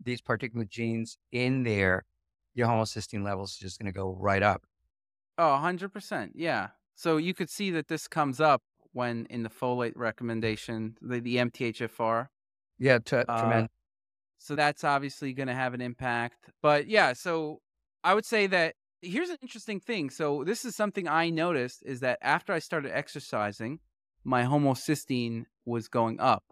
[0.03, 2.03] these particular genes in there,
[2.55, 4.63] your homocysteine levels are just going to go right up.
[5.37, 6.31] Oh, 100%.
[6.35, 6.69] Yeah.
[6.95, 11.37] So you could see that this comes up when in the folate recommendation, the, the
[11.37, 12.27] MTHFR.
[12.77, 13.71] Yeah, to, Uh, tremendous.
[14.39, 16.49] So that's obviously going to have an impact.
[16.61, 17.61] But yeah, so
[18.03, 20.09] I would say that here's an interesting thing.
[20.09, 23.79] So this is something I noticed is that after I started exercising,
[24.23, 26.43] my homocysteine was going up,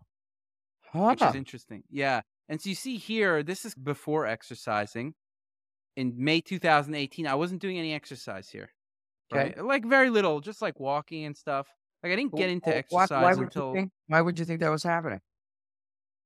[0.93, 1.83] which is interesting.
[1.89, 2.21] Yeah.
[2.49, 5.13] And so you see here, this is before exercising.
[5.97, 8.69] In May 2018, I wasn't doing any exercise here.
[9.33, 9.53] Okay.
[9.55, 9.65] Right?
[9.65, 11.67] Like very little, just like walking and stuff.
[12.01, 14.61] Like I didn't get into why- exercise why would until think, why would you think
[14.61, 15.19] that was happening?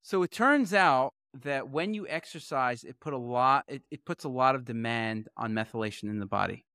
[0.02, 4.24] So it turns out that when you exercise, it put a lot it, it puts
[4.24, 6.66] a lot of demand on methylation in the body.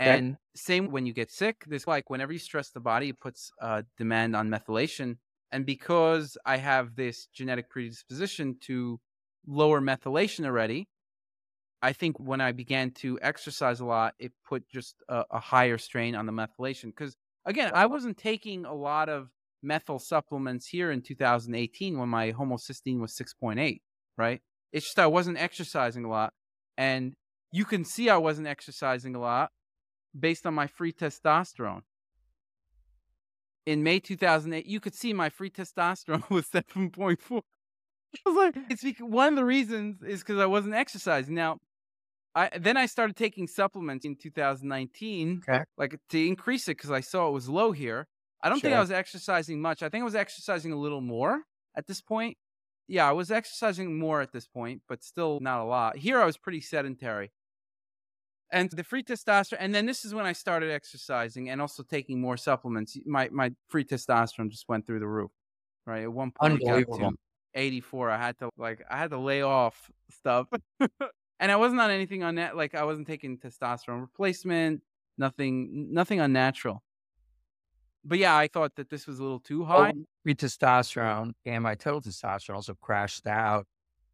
[0.00, 3.50] And same when you get sick, this like whenever you stress the body, it puts
[3.60, 5.16] uh, demand on methylation.
[5.50, 9.00] And because I have this genetic predisposition to
[9.46, 10.88] lower methylation already,
[11.82, 15.78] I think when I began to exercise a lot, it put just a, a higher
[15.78, 16.86] strain on the methylation.
[16.86, 19.30] Because again, I wasn't taking a lot of
[19.62, 23.80] methyl supplements here in 2018 when my homocysteine was 6.8,
[24.16, 24.40] right?
[24.72, 26.32] It's just I wasn't exercising a lot.
[26.76, 27.14] And
[27.52, 29.50] you can see I wasn't exercising a lot
[30.18, 31.82] based on my free testosterone.
[33.66, 37.42] In May 2008, you could see my free testosterone was 7.4.
[38.26, 41.34] I was like, it's because one of the reasons is because I wasn't exercising.
[41.34, 41.58] Now,
[42.34, 45.64] I then I started taking supplements in 2019, Okay.
[45.76, 48.06] like to increase it because I saw it was low here.
[48.42, 49.82] I don't think I was exercising much.
[49.82, 51.42] I think I was exercising a little more
[51.76, 52.36] at this point.
[52.86, 55.96] Yeah, I was exercising more at this point, but still not a lot.
[55.96, 57.32] Here I was pretty sedentary.
[58.50, 62.20] And the free testosterone, and then this is when I started exercising and also taking
[62.20, 62.96] more supplements.
[63.04, 65.30] My my free testosterone just went through the roof.
[65.84, 66.04] Right.
[66.04, 67.10] At one point it got Unbelievable.
[67.10, 67.16] to
[67.54, 68.10] 84.
[68.10, 70.48] I had to like I had to lay off stuff.
[71.40, 74.80] and I wasn't on anything on that like I wasn't taking testosterone replacement,
[75.18, 76.82] nothing nothing unnatural.
[78.08, 79.92] But yeah, I thought that this was a little too high.
[79.94, 83.66] Oh, free testosterone and my total testosterone also crashed out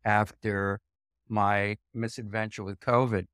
[0.04, 0.80] after
[1.28, 3.26] my misadventure with COVID.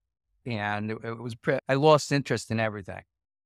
[0.45, 3.03] And it, it was, pre- I lost interest in everything.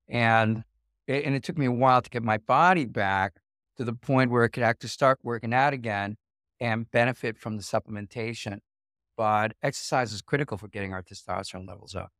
[0.08, 0.64] And
[1.06, 3.34] it, and it took me a while to get my body back
[3.76, 6.16] to the point where it could actually start working out again
[6.60, 8.58] and benefit from the supplementation.
[9.16, 12.10] But exercise is critical for getting our testosterone levels up.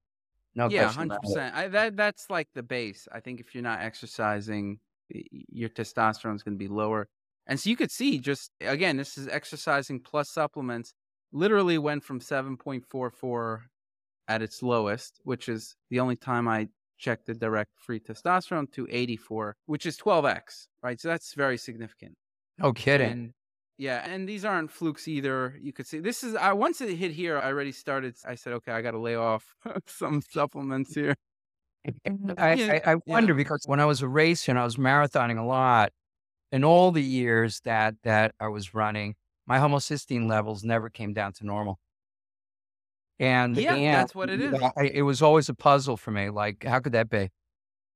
[0.55, 1.55] No yeah, question hundred percent.
[1.55, 3.09] I that that's like the base.
[3.13, 7.09] I think if you're not exercising, your testosterone is going to be lower.
[7.47, 10.95] And so you could see just again, this is exercising plus supplements.
[11.33, 13.65] Literally went from seven point four four
[14.29, 18.87] at its lowest, which is the only time I checked the direct free testosterone, to
[18.91, 20.69] eighty four, which is twelve x.
[20.83, 22.15] Right, so that's very significant.
[22.59, 23.11] No kidding.
[23.11, 23.33] And
[23.77, 25.57] yeah, and these aren't flukes either.
[25.61, 28.17] You could see this is I once it hit here, I already started.
[28.25, 29.55] I said, okay, I got to lay off
[29.87, 31.15] some supplements here.
[32.39, 35.45] I, I, I wonder because when I was a racer and I was marathoning a
[35.45, 35.93] lot,
[36.53, 41.33] in all the years that that I was running, my homocysteine levels never came down
[41.35, 41.79] to normal.
[43.19, 44.61] And Yeah, and that's what it is.
[44.77, 46.31] I, it was always a puzzle for me.
[46.31, 47.31] Like, how could that be?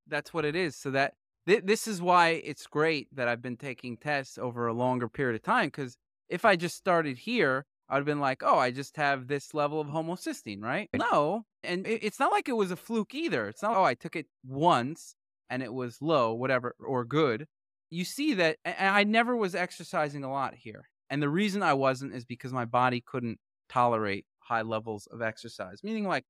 [0.07, 0.77] That's what it is.
[0.77, 1.15] So that
[1.49, 5.35] th- this is why it's great that I've been taking tests over a longer period
[5.35, 5.67] of time.
[5.67, 5.97] Because
[6.29, 9.81] if I just started here, I'd have been like, oh, I just have this level
[9.81, 10.91] of homocysteine, right?
[10.95, 13.49] No, and it, it's not like it was a fluke either.
[13.49, 15.17] It's not, oh, I took it once
[15.49, 17.47] and it was low, whatever, or good.
[17.91, 20.83] You see that, and I never was exercising a lot here.
[21.09, 23.39] And the reason I wasn't is because my body couldn't
[23.71, 26.25] tolerate high levels of exercise, meaning like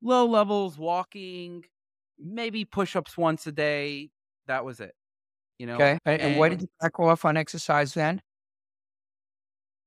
[0.00, 1.64] low levels, walking,
[2.18, 4.08] maybe push ups once a day.
[4.46, 4.94] That was it.
[5.58, 5.98] You know, Okay.
[6.04, 8.20] And, and why did you back off on exercise then?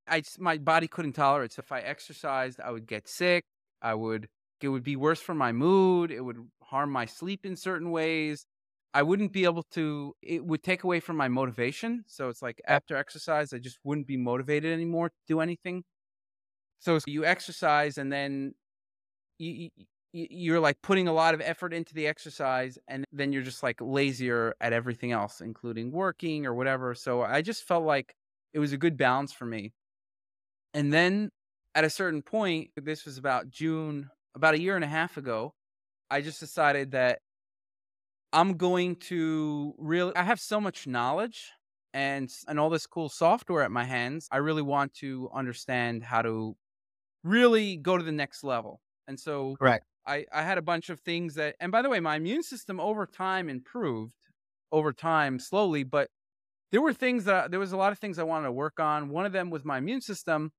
[0.08, 1.52] I my body couldn't tolerate.
[1.52, 1.54] it.
[1.56, 3.43] So if I exercised, I would get sick.
[3.82, 4.28] I would
[4.62, 6.12] it would be worse for my mood.
[6.12, 8.46] It would harm my sleep in certain ways.
[8.93, 10.15] I wouldn't be able to.
[10.22, 12.04] It would take away from my motivation.
[12.08, 15.84] So it's like after exercise, I just wouldn't be motivated anymore to do anything.
[16.80, 18.54] So you exercise and then
[19.38, 19.70] you
[20.13, 23.80] you're like putting a lot of effort into the exercise and then you're just like
[23.82, 26.96] lazier at everything else including working or whatever.
[26.96, 28.15] So i just felt like
[28.54, 29.74] it was a good balance for me.
[30.74, 31.30] And then
[31.76, 35.54] at a certain point this was about june about a year and a half ago
[36.10, 37.20] i just decided that
[38.34, 41.52] i'm going to really i have so much knowledge
[41.93, 46.22] and and all this cool software at my hands i really want to understand how
[46.22, 46.56] to
[47.24, 48.82] really go to the next level.
[49.08, 49.86] And so Correct.
[50.08, 52.80] I, I had a bunch of things that, and by the way, my immune system
[52.80, 54.13] over time improved
[54.72, 56.10] over time slowly, but
[56.72, 59.10] there were things that there was a lot of things I wanted to work on.
[59.10, 60.52] One of them was my immune system.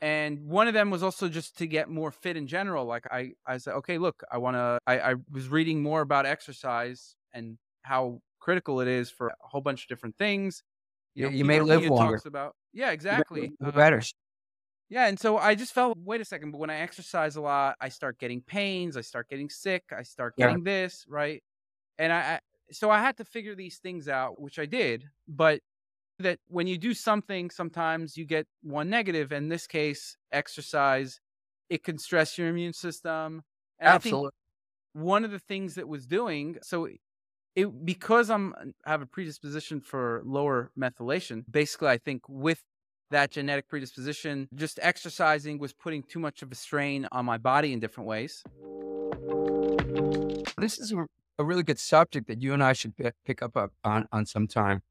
[0.00, 2.84] And one of them was also just to get more fit in general.
[2.84, 6.26] Like I, I said, okay, look, I want to, I, I was reading more about
[6.26, 10.62] exercise and how critical it is for a whole bunch of different things.
[11.14, 12.16] You- you Peter may live longer.
[12.16, 13.52] Talks about, yeah, exactly.
[13.64, 14.02] Uh, better.
[14.88, 17.76] Yeah, and so I just felt, wait a second, but when I exercise a lot,
[17.80, 20.56] I start getting pains, I start getting sick, I start Yeah.
[20.56, 21.42] getting this, right?
[21.98, 22.40] And I, I
[22.72, 25.62] so I had to figure these things out, which I did, but
[26.20, 29.32] that when you do something, sometimes you get one negative.
[29.32, 31.20] In this case, exercise,
[31.70, 33.42] it can stress your immune system.
[33.80, 34.30] And Absolutely.
[34.92, 36.88] one of the things that was doing so
[37.56, 38.54] it because I'm
[38.86, 41.44] I have a predisposition for lower methylation.
[41.50, 42.62] Basically, I think with
[43.14, 44.48] that genetic predisposition.
[44.54, 48.42] Just exercising was putting too much of a strain on my body in different ways.
[50.58, 54.26] This is a, really good subject that you and I should pick up on, on
[54.26, 54.82] some time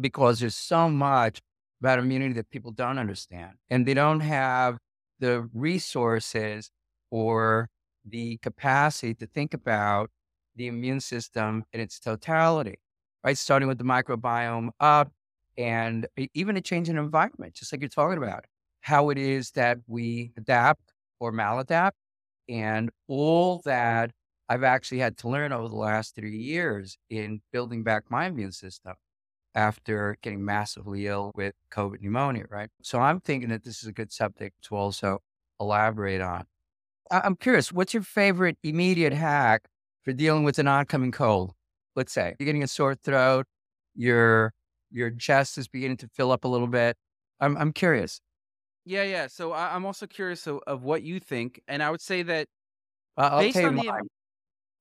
[0.00, 1.40] because there's so much
[1.80, 4.78] about immunity that people don't understand and they don't have
[5.20, 6.70] the resources
[7.10, 7.68] or
[8.06, 10.10] the capacity to think about
[10.56, 12.78] the immune system in its totality,
[13.22, 13.36] right?
[13.36, 15.12] Starting with the microbiome up
[15.56, 18.44] and even a change in environment, just like you're talking about,
[18.80, 21.92] how it is that we adapt or maladapt.
[22.48, 24.10] And all that
[24.48, 28.52] I've actually had to learn over the last three years in building back my immune
[28.52, 28.94] system
[29.54, 32.68] after getting massively ill with COVID pneumonia, right?
[32.82, 35.20] So I'm thinking that this is a good subject to also
[35.60, 36.44] elaborate on.
[37.10, 39.62] I'm curious, what's your favorite immediate hack
[40.02, 41.52] for dealing with an oncoming cold?
[41.96, 43.46] Let's say you're getting a sore throat,
[43.94, 44.52] your
[44.94, 46.96] your chest is beginning to fill up a little bit.
[47.40, 48.20] I'm I'm curious.
[48.86, 49.26] Yeah, yeah.
[49.26, 52.48] So I, am also curious of, of, what you think, and I would say that
[53.16, 53.92] uh, based on the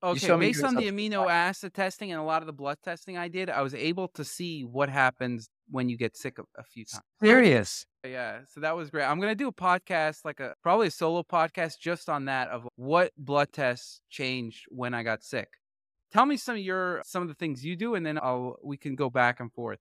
[0.03, 3.29] okay, based on the amino acid testing and a lot of the blood testing I
[3.29, 6.85] did, I was able to see what happens when you get sick a, a few
[6.85, 7.03] times.
[7.21, 7.85] Serious.
[8.05, 9.05] Yeah, so that was great.
[9.05, 12.67] I'm gonna do a podcast, like a probably a solo podcast, just on that of
[12.75, 15.47] what blood tests changed when I got sick.
[16.11, 18.75] Tell me some of your some of the things you do, and then I'll we
[18.75, 19.79] can go back and forth.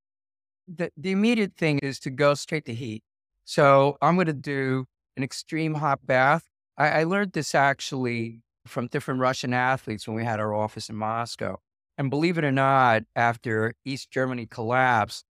[0.69, 3.03] The the immediate thing is to go straight to heat.
[3.45, 6.45] So I'm gonna do an extreme hot bath.
[6.77, 10.97] I, I learned this actually from different Russian athletes when we had our office in
[10.97, 11.59] Moscow.
[11.99, 15.25] And believe it or not, after East Germany collapsed,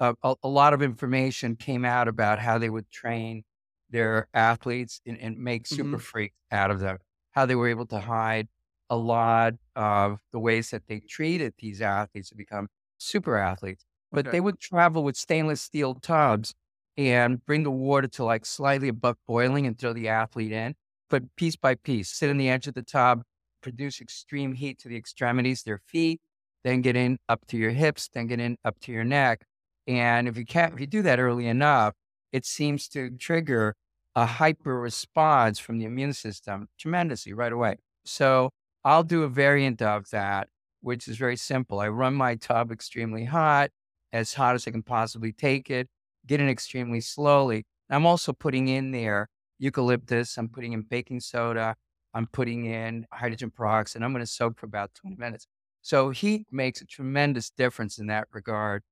[0.00, 3.44] uh, a, a, lot of information came out about how they would train
[3.90, 5.98] their athletes and, and make super mm-hmm.
[5.98, 6.98] freaks out of them,
[7.32, 8.48] how they were able to hide
[8.88, 12.68] a lot of the ways that they treated these athletes to become
[12.98, 13.84] super athletes.
[14.12, 14.36] But okay.
[14.36, 16.54] they would travel with stainless steel tubs
[16.96, 20.74] and bring the water to like slightly above boiling and throw the athlete in.
[21.10, 23.22] But piece by piece, sit on the edge of the tub,
[23.62, 26.20] produce extreme heat to the extremities, their feet,
[26.64, 29.44] then get in up to your hips, then get in up to your neck
[29.86, 31.94] and if you can't, if you do that early enough,
[32.32, 33.76] it seems to trigger
[34.14, 37.76] a hyper response from the immune system tremendously right away.
[38.04, 38.50] So
[38.84, 40.48] I'll do a variant of that,
[40.80, 41.80] which is very simple.
[41.80, 43.70] I run my tub extremely hot,
[44.16, 45.88] as hot as I can possibly take it,
[46.26, 47.64] get in extremely slowly.
[47.90, 51.76] I'm also putting in there eucalyptus, I'm putting in baking soda,
[52.14, 55.46] I'm putting in hydrogen peroxide, I'm going to soak for about 20 minutes.
[55.82, 58.82] So heat makes a tremendous difference in that regard.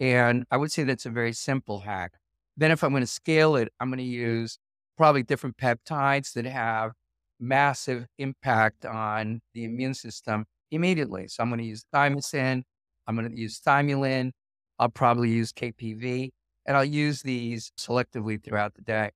[0.00, 2.12] And I would say that's a very simple hack.
[2.56, 4.58] Then, if I'm going to scale it, I'm going to use
[4.98, 6.92] probably different peptides that have
[7.40, 11.28] massive impact on the immune system immediately.
[11.28, 12.64] So, I'm going to use thymosin,
[13.06, 14.32] I'm going to use thymulin,
[14.78, 16.30] I'll probably use KPV,
[16.66, 19.10] and I'll use these selectively throughout the day.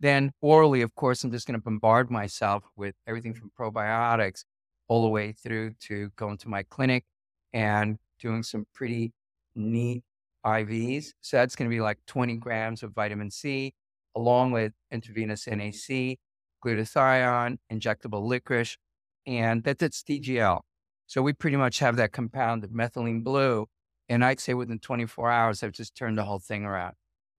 [0.00, 4.44] Then, orally, of course, I'm just going to bombard myself with everything from probiotics
[4.88, 7.04] all the way through to going to my clinic
[7.52, 9.12] and doing some pretty
[9.54, 10.02] neat
[10.44, 11.12] IVs.
[11.20, 13.74] So that's going to be like 20 grams of vitamin C,
[14.16, 16.18] along with intravenous NAC,
[16.64, 18.76] glutathione, injectable licorice,
[19.26, 20.60] and that's DGL.
[21.06, 23.66] So we pretty much have that compound of methylene blue.
[24.10, 26.94] And I'd say within 24 hours, I've just turned the whole thing around.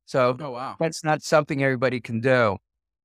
[0.05, 0.77] So oh, wow.
[0.79, 2.57] that's not something everybody can do,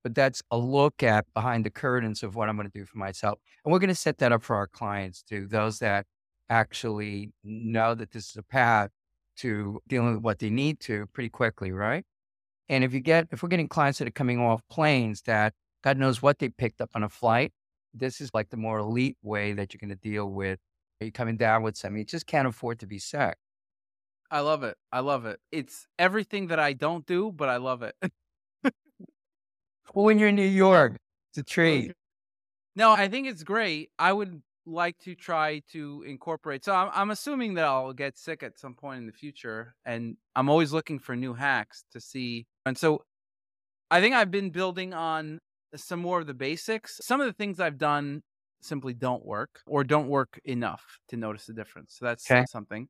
[0.05, 2.97] but that's a look at behind the curtains of what I'm going to do for
[2.97, 3.41] myself.
[3.65, 6.07] And we're going to set that up for our clients too, those that
[6.49, 8.91] actually know that this is a path
[9.39, 12.05] to dealing with what they need to pretty quickly, right?
[12.69, 15.99] And if you get, if we're getting clients that are coming off planes that God
[15.99, 17.53] knows what they picked up on a flight,
[17.93, 20.61] this is like the more elite way that you're going to deal with.
[21.01, 21.99] Are you coming down with something?
[21.99, 23.37] You just can't afford to be sick.
[24.31, 24.77] I love it.
[24.93, 25.41] I love it.
[25.53, 27.95] It's everything that I don't do, but I love it.
[28.63, 30.97] well, when you're in New York,
[31.31, 31.93] it's a treat.
[32.75, 33.91] No, I think it's great.
[33.99, 36.65] I would like to try to incorporate.
[36.65, 40.17] So I'm, I'm assuming that I'll get sick at some point in the future, and
[40.35, 42.47] I'm always looking for new hacks to see.
[42.67, 43.05] And so
[43.91, 45.39] I think I've been building on
[45.75, 47.01] some more of the basics.
[47.03, 48.23] Some of the things I've done
[48.61, 51.97] simply don't work or don't work enough to notice the difference.
[51.99, 52.45] So that's okay.
[52.51, 52.89] something.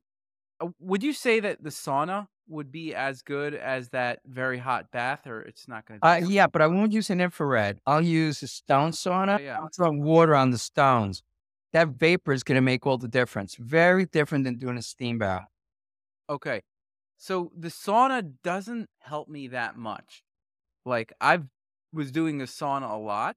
[0.59, 4.91] Uh, would you say that the sauna would be as good as that very hot
[4.91, 6.07] bath, or it's not going to?
[6.07, 7.79] Uh, yeah, but I won't use an infrared.
[7.85, 9.39] I'll use a stone sauna.
[9.39, 9.57] Oh, yeah.
[9.59, 11.23] I'll throw water on the stones
[11.73, 13.55] that vapor is going to make all the difference.
[13.55, 15.47] Very different than doing a steam bath.
[16.29, 16.61] Okay.
[17.17, 20.23] So the sauna doesn't help me that much.
[20.85, 21.39] Like I
[21.91, 23.35] was doing the sauna a lot.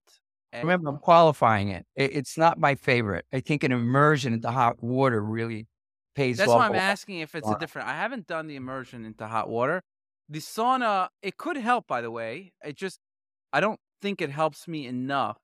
[0.53, 1.87] And- Remember, I'm qualifying it.
[1.97, 2.14] it.
[2.14, 3.25] It's not my favorite.
[3.33, 5.66] I think an immersion into hot water really
[6.14, 7.88] pays That's why I'm asking if it's a different.
[7.88, 9.82] I haven't done the immersion into hot water,
[10.28, 12.52] The sauna, it could help, by the way.
[12.64, 13.00] It just,
[13.52, 15.38] I don't think it helps me enough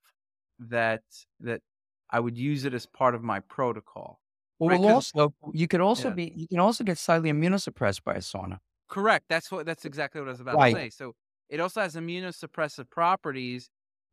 [0.58, 1.02] that
[1.40, 1.62] that
[2.10, 4.20] I would use it as part of my protocol.
[4.58, 6.10] Well, Right, well, also you could also Yeah.
[6.10, 8.60] be you can also get slightly immunosuppressed by a sauna.
[8.88, 9.26] Correct.
[9.28, 9.66] That's what.
[9.66, 10.82] That's exactly what I was about Right.
[10.82, 10.90] to say.
[10.90, 11.14] So
[11.48, 13.68] it also has immunosuppressive properties,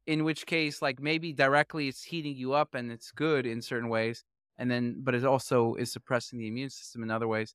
[0.07, 3.89] in which case, like maybe directly it's heating you up and it's good in certain
[3.89, 4.23] ways,
[4.57, 7.53] and then but it also is suppressing the immune system in other ways.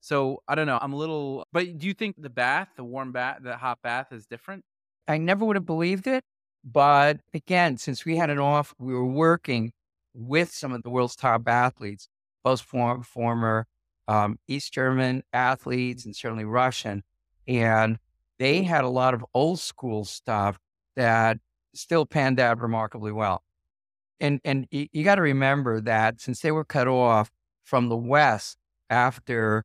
[0.00, 0.78] So I don't know.
[0.80, 1.46] I'm a little.
[1.52, 4.64] But do you think the bath, the warm bath, the hot bath, is different?
[5.06, 6.24] I never would have believed it,
[6.64, 9.72] but again, since we had an off, we were working
[10.14, 12.08] with some of the world's top athletes,
[12.44, 13.66] both form, former
[14.08, 17.02] um, East German athletes and certainly Russian,
[17.46, 17.98] and
[18.38, 20.58] they had a lot of old school stuff
[20.96, 21.38] that
[21.74, 23.42] still panned out remarkably well.
[24.20, 27.30] And and you, you got to remember that since they were cut off
[27.64, 28.58] from the West
[28.90, 29.64] after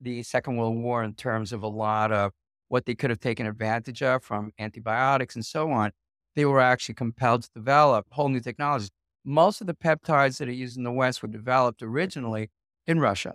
[0.00, 2.32] the Second World War in terms of a lot of
[2.68, 5.90] what they could have taken advantage of from antibiotics and so on,
[6.36, 8.90] they were actually compelled to develop whole new technologies.
[9.24, 12.50] Most of the peptides that are used in the West were developed originally
[12.86, 13.34] in Russia.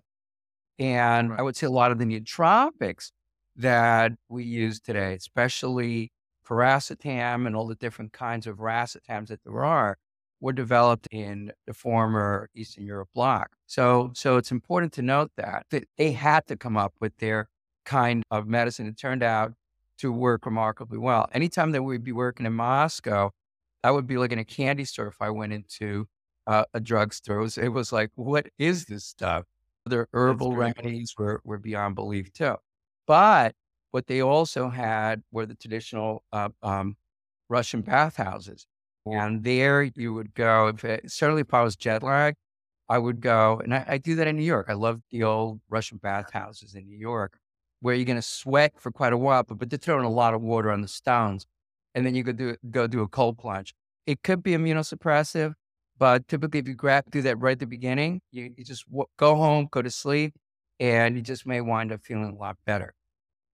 [0.80, 3.12] And I would say a lot of the nootropics
[3.56, 6.12] that we use today, especially
[6.48, 9.98] piracetam and all the different kinds of racetams that there are,
[10.40, 13.56] were developed in the former Eastern Europe bloc.
[13.66, 17.50] So, so it's important to note that, that they had to come up with their
[17.86, 18.88] kind of medicine.
[18.88, 19.54] It turned out
[20.00, 21.30] to work remarkably well.
[21.34, 23.32] Anytime that we'd be working in Moscow,
[23.84, 26.08] I would be like in a candy store if I went into
[26.48, 27.38] uh, a drugstore.
[27.38, 29.46] It was, it was like, what is this stuff?
[29.86, 32.56] Their herbal remedies were, were beyond belief too.
[33.08, 33.56] But
[33.92, 36.98] what they also had were the traditional uh, um,
[37.48, 38.68] Russian bathhouses.
[39.06, 42.38] And there you would go, if it, certainly if I was jet lagged,
[42.90, 44.68] I would go, and I, I do that in New York.
[44.70, 47.38] I love the old Russian bathhouses in New York
[47.82, 50.34] where you're going to sweat for quite a while, but, but they're throwing a lot
[50.34, 51.46] of water on the stones.
[51.94, 53.74] And then you could do, go do a cold plunge.
[54.08, 55.54] It could be immunosuppressive,
[55.98, 59.06] but typically if you grab, do that right at the beginning, you, you just w-
[59.18, 60.34] go home, go to sleep,
[60.80, 62.94] and you just may wind up feeling a lot better.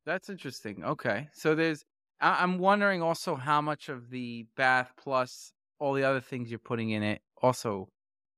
[0.05, 0.83] That's interesting.
[0.83, 1.83] Okay, so there's.
[2.21, 6.59] I- I'm wondering also how much of the bath plus all the other things you're
[6.59, 7.89] putting in it also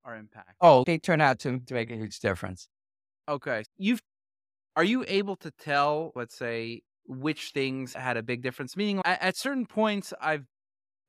[0.04, 0.54] are impact.
[0.60, 2.68] Oh, they turn out to, to make a huge difference.
[3.28, 3.64] Okay.
[3.76, 4.00] You've
[4.76, 8.76] are you able to tell, let's say, which things had a big difference?
[8.76, 10.46] Meaning at, at certain points I've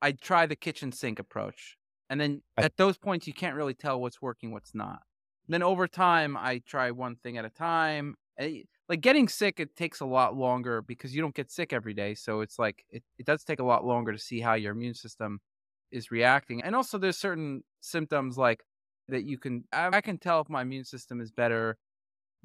[0.01, 1.77] I try the kitchen sink approach.
[2.09, 5.01] And then at those points you can't really tell what's working, what's not.
[5.47, 8.15] Then over time I try one thing at a time.
[8.37, 11.93] Eh, Like getting sick, it takes a lot longer because you don't get sick every
[11.93, 12.13] day.
[12.15, 14.93] So it's like it, it does take a lot longer to see how your immune
[14.93, 15.39] system
[15.91, 16.63] is reacting.
[16.63, 18.63] And also there's certain symptoms like
[19.09, 21.77] that you can I, I can tell if my immune system is better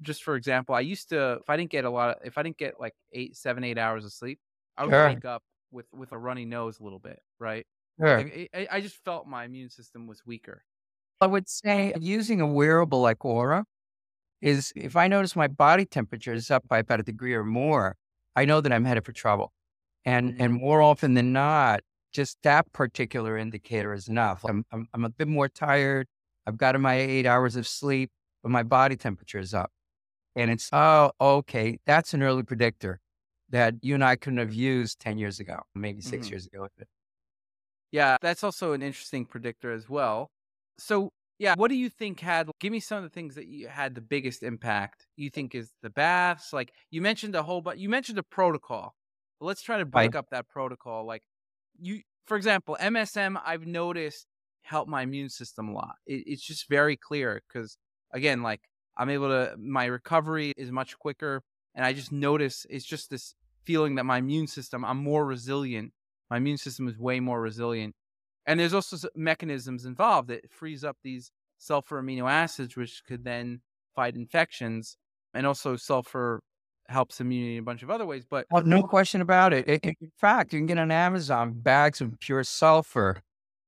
[0.01, 2.43] just for example, I used to if I didn't get a lot of if I
[2.43, 4.41] didn't get like eight, seven, eight hours of sleep,
[4.77, 5.23] I would Sure.
[5.23, 7.67] wake up with with a runny nose a little bit, right?
[7.99, 8.17] Sure.
[8.17, 10.65] Like, I, I- I just felt my immune system was weaker.
[11.21, 13.65] I would say using a wearable like Oura
[14.41, 17.97] is if I notice my body temperature is up by about a degree or more,
[18.37, 19.53] I know that I'm headed for trouble.
[20.05, 21.81] And and more often than not,
[22.13, 24.45] just that particular indicator is enough.
[24.45, 26.09] I'm I'm, I'm a bit more tired.
[26.47, 28.11] I've gotten my eight hours of sleep,
[28.43, 29.71] but my body temperature is up.
[30.37, 33.01] And it's oh, okay, that's an early predictor
[33.51, 36.33] that you and I couldn't have used 10 years ago, maybe 6 Mhm.
[36.33, 36.69] years ago.
[37.91, 40.31] Yeah, that's also an interesting predictor as well.
[40.79, 41.11] So
[41.41, 42.51] yeah, what do you think had?
[42.61, 45.07] Give me some of the things that you had the biggest impact.
[45.17, 46.53] You think is the baths?
[46.53, 48.95] Like you mentioned a whole, but you mentioned a protocol.
[49.41, 51.07] But let's try to break up that protocol.
[51.07, 51.23] Like
[51.81, 53.41] you, for example, MSM.
[53.45, 54.27] I've noticed
[54.61, 55.95] help my immune system a lot.
[56.07, 57.79] It, it's just very clear because
[58.13, 58.61] again, like
[58.99, 61.43] I'm able to, my recovery is much quicker,
[61.75, 63.35] and I just notice it's just this
[63.65, 65.95] feeling that my immune system, I'm more resilient.
[66.29, 67.95] My immune system is way more resilient.
[68.47, 73.63] And there's also mechanisms involved that frees up these sulfur amino acids, which could then
[73.95, 74.97] fight infections.
[75.35, 76.43] And also, sulfur
[76.89, 78.25] helps immunity in a bunch of other ways.
[78.27, 79.69] But Oh, no question about it.
[79.69, 83.23] In fact, you can get on Amazon bags of pure sulfur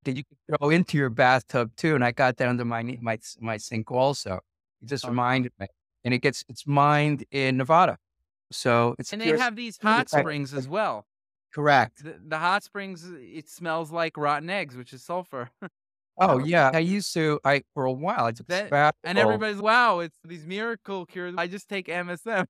[0.05, 1.95] that you can throw into your bathtub too.
[1.95, 4.41] And I got that under my my my sink also.
[4.83, 5.07] It just Okay.
[5.07, 5.69] reminded me,
[6.05, 7.99] and it gets it's mined in Nevada,
[8.53, 11.07] so it's and they have these hot springs as well.
[11.55, 12.03] Correct.
[12.05, 15.51] The, the hot springs, it smells like rotten eggs, which is sulfur.
[16.19, 17.41] Oh yeah, I used to.
[17.43, 18.99] I for a while I took a That- sabbatical.
[19.05, 21.35] and everybody's, wow, it's these miracle cures.
[21.39, 22.45] I just take MSM.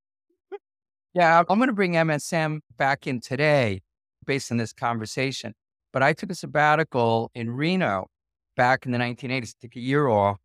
[1.15, 3.83] Yeah, I'm going to bring MSM back in today
[4.27, 5.55] based on this conversation.
[5.93, 8.09] But I took a sabbatical in Reno
[8.57, 10.39] back in the 1980s, took a year off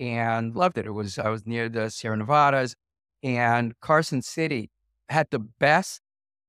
[0.00, 0.86] and loved it.
[0.86, 2.74] It was, I was near the Sierra Nevadas
[3.22, 4.70] and Carson City
[5.10, 6.00] had the best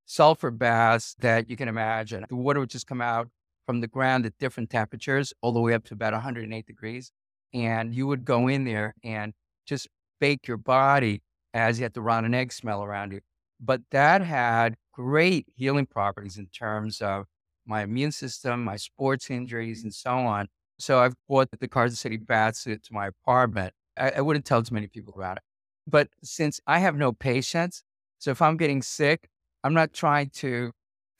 [0.06, 2.24] sulfur baths that you can imagine.
[2.28, 3.28] The water would just come out
[3.66, 7.10] from the ground at different temperatures, all the way up to about 108 degrees.
[7.52, 9.34] And you would go in there and
[9.66, 9.88] just
[10.20, 13.20] bake your body as you had the rotten egg smell around you.
[13.60, 17.26] But that had great healing properties in terms of
[17.66, 20.46] my immune system, my sports injuries, and so on.
[20.78, 23.72] So I've brought the Carson City bath suit to my apartment.
[23.98, 25.42] I, I wouldn't tell too many people about it.
[25.86, 27.82] But since I have no patience,
[28.18, 29.28] so if I'm getting sick,
[29.66, 30.70] I'm not trying to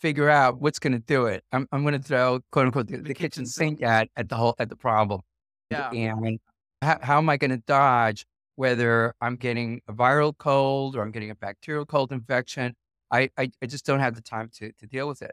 [0.00, 1.42] figure out what's going to do it.
[1.50, 4.54] I'm, I'm going to throw quote unquote the, the, kitchen sink at, at the whole
[4.60, 5.22] at the problem.
[5.70, 5.90] Yeah.
[5.90, 6.38] And
[6.80, 8.24] how, how am I going to dodge
[8.54, 12.76] whether I'm getting a viral cold or I'm getting a bacterial cold infection?
[13.10, 15.32] I, I, I just don't have the time to, to deal with it.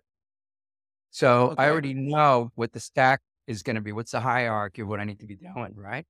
[1.11, 1.64] So okay.
[1.64, 3.91] I already know what the stack is going to be.
[3.91, 6.05] What's the hierarchy of what I need to be doing, right?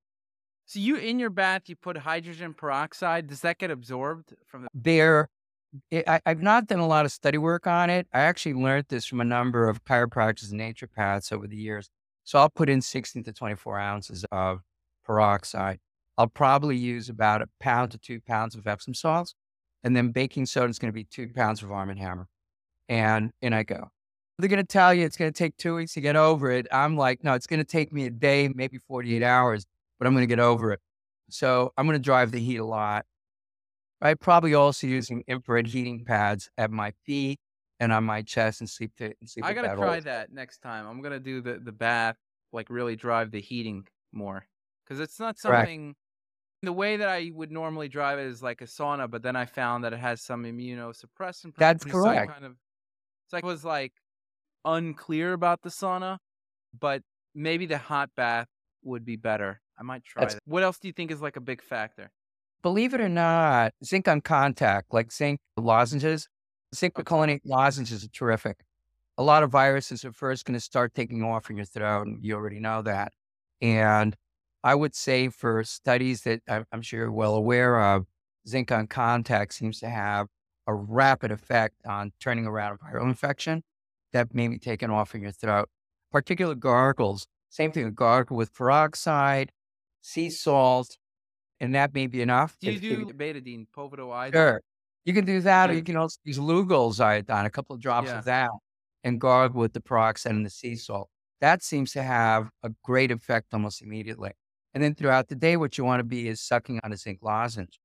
[0.66, 3.28] So you in your bath, you put hydrogen peroxide.
[3.28, 4.70] Does that get absorbed from the?
[4.74, 5.28] There,
[5.92, 8.08] it, I, have not done a lot of study work on it.
[8.14, 11.90] I actually learned this from a number of chiropractors and naturopaths over the years.
[12.24, 14.62] So I'll put in 16 to 24 ounces of
[15.06, 15.80] peroxide.
[16.18, 19.34] I'll probably use about a pound to two pounds of Epsom salts.
[19.84, 22.28] And then baking soda is going to be two pounds of Arm & Hammer.
[22.88, 23.90] And in I go.
[24.40, 26.68] They're going to tell you it's going to take two weeks to get over it.
[26.72, 29.66] I'm like, no, it's going to take me a day, maybe 48 hours,
[30.00, 30.80] but I'm going to get over it.
[31.30, 33.06] So I'm going to drive the heat a lot.
[34.04, 37.40] I probably also using infrared heating pads at my feet
[37.80, 39.46] and on my chest and sleep to and sleep.
[39.46, 40.86] I gotta try that next time.
[40.86, 42.18] I'm gonna do the the bath,
[42.52, 44.46] like really drive the heating more,
[44.84, 45.82] because it's not something.
[45.82, 45.98] Correct.
[46.64, 49.46] The way that I would normally drive it is like a sauna, but then I
[49.46, 51.56] found that it has some immunosuppressant.
[51.58, 52.28] That's correct.
[52.28, 52.56] So kind of,
[53.28, 53.92] so I was like
[54.64, 56.20] unclear about the sauna,
[56.80, 57.02] but
[57.36, 58.48] maybe the hot bath
[58.82, 59.62] would be better.
[59.78, 60.26] I might try.
[60.26, 60.40] That.
[60.46, 62.12] What else do you think is like a big factor?
[62.64, 66.28] Believe it or not, zinc on contact, like zinc lozenges,
[66.74, 68.64] zinc oh, picolinate lozenges are terrific.
[69.18, 72.24] A lot of viruses are first going to start taking off in your throat, and
[72.24, 73.12] you already know that.
[73.62, 74.16] And
[74.64, 78.06] I would say for studies that I'm sure you're well aware of,
[78.48, 80.28] zinc on contact seems to have
[80.66, 83.64] a rapid effect on turning around a viral infection
[84.14, 85.70] that may be taken off in your throat.
[86.12, 89.52] Particular gargles, same thing, a gargle with peroxide,
[90.02, 90.98] sea salt,
[91.64, 92.58] and that may be enough.
[92.60, 94.34] Do you do betadine, povidone?
[94.34, 94.62] Sure.
[95.06, 98.10] You can do that, or you can also use Lugol's iodine, a couple of drops
[98.10, 98.20] yeah.
[98.20, 98.50] of that,
[99.04, 101.10] and gargle with the peroxide and the sea salt.
[101.40, 104.32] That seems to have a great effect almost immediately.
[104.74, 107.20] And then throughout the day, what you want to be is sucking on a zinc
[107.22, 107.80] lozenge.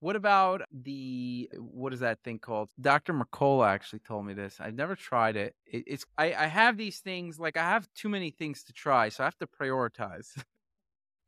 [0.00, 2.70] What about the uh, what is that thing called?
[2.80, 3.12] Dr.
[3.12, 4.56] Mercola actually told me this.
[4.60, 5.54] I've never tried it.
[5.66, 9.08] it it's I, I have these things like I have too many things to try,
[9.08, 10.28] so I have to prioritize.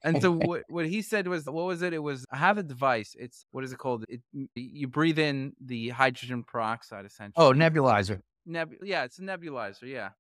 [0.03, 1.93] And so what what he said was what was it?
[1.93, 3.15] It was I have a device.
[3.19, 4.05] It's what is it called?
[4.09, 4.21] It
[4.55, 7.47] you breathe in the hydrogen peroxide oh, essentially.
[7.47, 8.21] Oh, nebulizer.
[8.47, 9.83] Neb yeah, it's a nebulizer.
[9.83, 10.11] Yeah.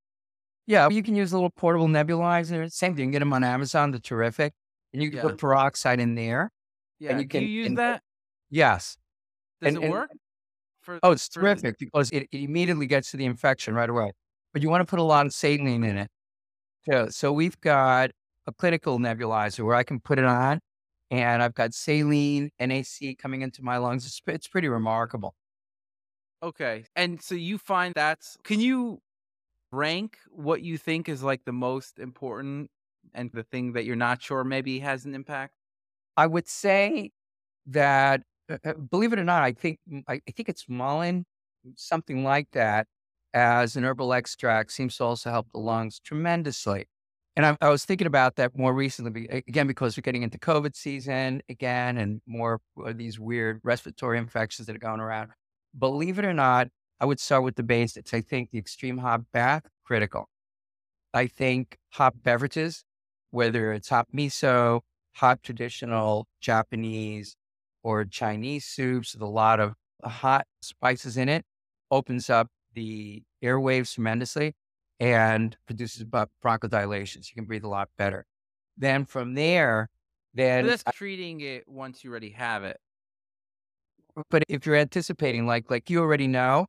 [0.66, 2.70] Yeah, you can use a little portable nebulizer.
[2.70, 3.00] Same thing.
[3.00, 3.90] You can get them on Amazon.
[3.90, 4.52] They're terrific.
[4.92, 5.22] And you can yeah.
[5.22, 6.52] put peroxide in there.
[7.00, 7.10] Yeah.
[7.10, 8.02] And you can, Do you use and, that?
[8.50, 8.96] Yes.
[9.60, 10.10] Does and, it work?
[10.82, 14.12] For, oh, it's for terrific because it, it immediately gets to the infection right away.
[14.52, 16.08] But you want to put a lot of saline in it.
[16.88, 18.10] So, so we've got
[18.50, 20.60] a clinical nebulizer where I can put it on
[21.10, 24.06] and I've got saline, NaC coming into my lungs.
[24.06, 25.34] It's, it's pretty remarkable.
[26.42, 26.84] Okay.
[26.96, 29.00] And so you find that's, can you
[29.72, 32.70] rank what you think is like the most important
[33.14, 35.54] and the thing that you're not sure maybe has an impact?
[36.16, 37.10] I would say
[37.66, 39.78] that, uh, uh believe it or not, I think,
[40.08, 41.24] I, I think it's mullein,
[41.76, 42.86] something like that,
[43.32, 46.86] as an herbal extract seems to also help the lungs tremendously.
[47.36, 50.74] And I, I, was thinking about that more recently, again, because we're getting into COVID
[50.74, 55.30] season again and more of these weird respiratory infections that are going around.
[55.78, 56.68] Believe it or not,
[56.98, 58.12] I would start with the basics.
[58.12, 60.28] I think the extreme hot bath, critical.
[61.14, 62.84] I think hot beverages,
[63.30, 64.80] whether it's hot miso,
[65.14, 67.36] hot traditional Japanese
[67.82, 71.44] or Chinese soups with a lot of uh, hot spices in it,
[71.90, 74.52] opens up the airwaves tremendously
[75.00, 77.24] and produces bronchodilation.
[77.24, 78.26] So you can breathe a lot better.
[78.76, 79.88] Then from there,
[80.34, 82.78] then but that's treating it once you already have it.
[84.28, 86.66] But if you're anticipating, like like you already know,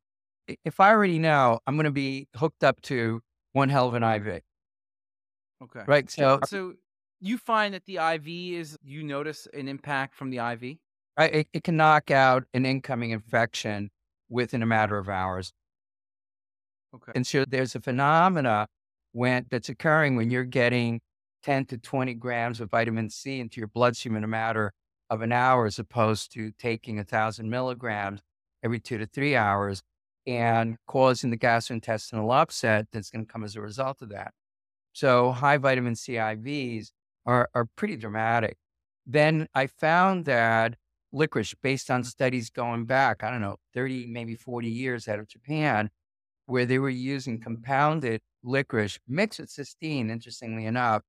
[0.66, 3.22] if I already know, I'm going to be hooked up to
[3.54, 4.42] one hell of an IV.
[5.64, 5.82] Okay.
[5.86, 6.10] Right.
[6.10, 6.74] So so
[7.20, 10.78] you find that the IV is you notice an impact from the IV.
[11.18, 11.36] Right.
[11.36, 13.92] It, it can knock out an incoming infection
[14.30, 15.54] within a matter of hours.
[16.96, 17.12] Okay.
[17.16, 18.68] And so there's a phenomena
[19.14, 21.02] when that's occurring when you're getting
[21.44, 24.74] 10 to 20 grams of vitamin C into your bloodstream in a matter
[25.10, 28.22] of an hour, as opposed to taking a thousand milligrams
[28.64, 29.82] every two to three hours.
[30.28, 34.34] and causing the gastrointestinal upset that's going to come as a result of that.
[34.94, 36.92] So high vitamin C IVs
[37.26, 38.58] are, are pretty dramatic.
[39.06, 40.76] Then I found that
[41.12, 45.28] licorice, based on studies going back, I don't know, 30, maybe 40 years out of
[45.28, 45.90] Japan,
[46.46, 51.04] where they were using compounded licorice mixed with cysteine, interestingly enough,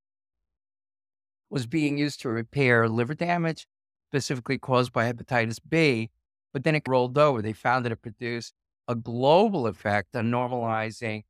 [1.51, 3.66] was being used to repair liver damage,
[4.11, 6.11] specifically caused by hepatitis B.
[6.53, 7.41] But then it rolled over.
[7.41, 8.53] They found that it produced
[8.89, 11.22] a global effect on normalizing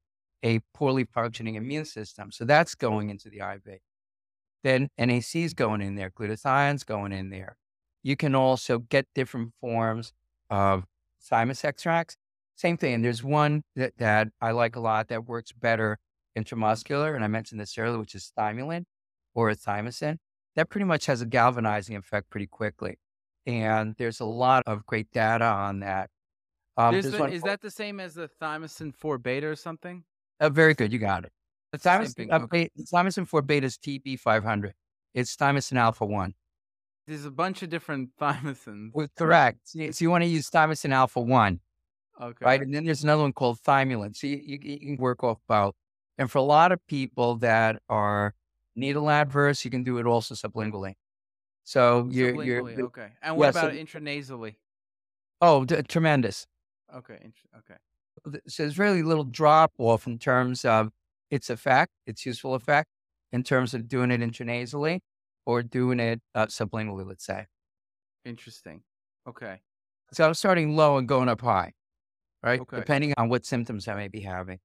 [0.42, 2.32] a poorly functioning immune system.
[2.32, 3.78] So that's going into the IV.
[4.64, 7.57] Then NAC is going in there, glutathione's going in there.
[8.03, 10.12] You can also get different forms
[10.50, 10.84] of
[11.20, 12.16] thymus extracts.
[12.62, 12.94] Same thing.
[12.94, 15.98] And there's one that, that I like a lot that works better
[16.38, 17.16] intramuscular.
[17.16, 18.84] And I mentioned this earlier, which is Thymulin
[19.34, 20.18] or thymosin.
[20.54, 23.00] That pretty much has a galvanizing effect pretty quickly.
[23.46, 26.08] And there's a lot of great data on that.
[26.76, 30.04] Um, the, is that the same as the thymosin 4 beta or something?
[30.38, 30.92] Uh, very good.
[30.92, 31.32] You got it.
[31.72, 32.70] The thymosin, uh, okay.
[32.94, 34.70] thymosin 4 beta is TB500.
[35.14, 36.32] It's thymosin alpha 1.
[37.08, 38.90] There's a bunch of different thymosins.
[38.94, 39.58] Well, correct.
[39.64, 41.58] So you want to use thymosin alpha 1.
[42.23, 42.45] Okay.
[42.45, 42.61] Right.
[42.61, 44.14] And then there's another one called thymulin.
[44.14, 45.75] So you, you, you can work off both.
[46.18, 48.35] And for a lot of people that are
[48.77, 50.95] needle adverse, you can do it also sublingually.
[51.64, 53.09] So you're, sublingually, you're okay.
[53.23, 54.55] And what yeah, about so, intranasally?
[55.41, 56.47] Oh, d- tremendous.
[56.95, 57.33] Okay.
[57.59, 57.75] Okay.
[58.47, 60.91] So there's really little drop off in terms of
[61.31, 62.89] its effect, its useful effect,
[63.33, 65.01] in terms of doing it intranasally
[65.47, 67.47] or doing it uh, sublingually, let's say.
[68.25, 68.83] Interesting.
[69.27, 69.61] Okay.
[70.12, 71.73] So I'm starting low and going up high,
[72.43, 72.61] right?
[72.61, 72.76] Okay.
[72.76, 74.59] Depending on what symptoms I may be having.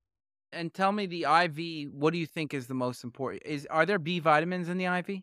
[0.51, 3.43] And tell me the IV, what do you think is the most important?
[3.45, 5.21] Is are there B vitamins in the IV?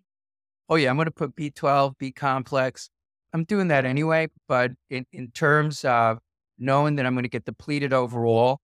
[0.68, 2.90] Oh yeah, I'm going to put B12, B complex.
[3.32, 6.18] I'm doing that anyway, but in, in terms of
[6.58, 8.60] knowing that I'm going to get depleted overall,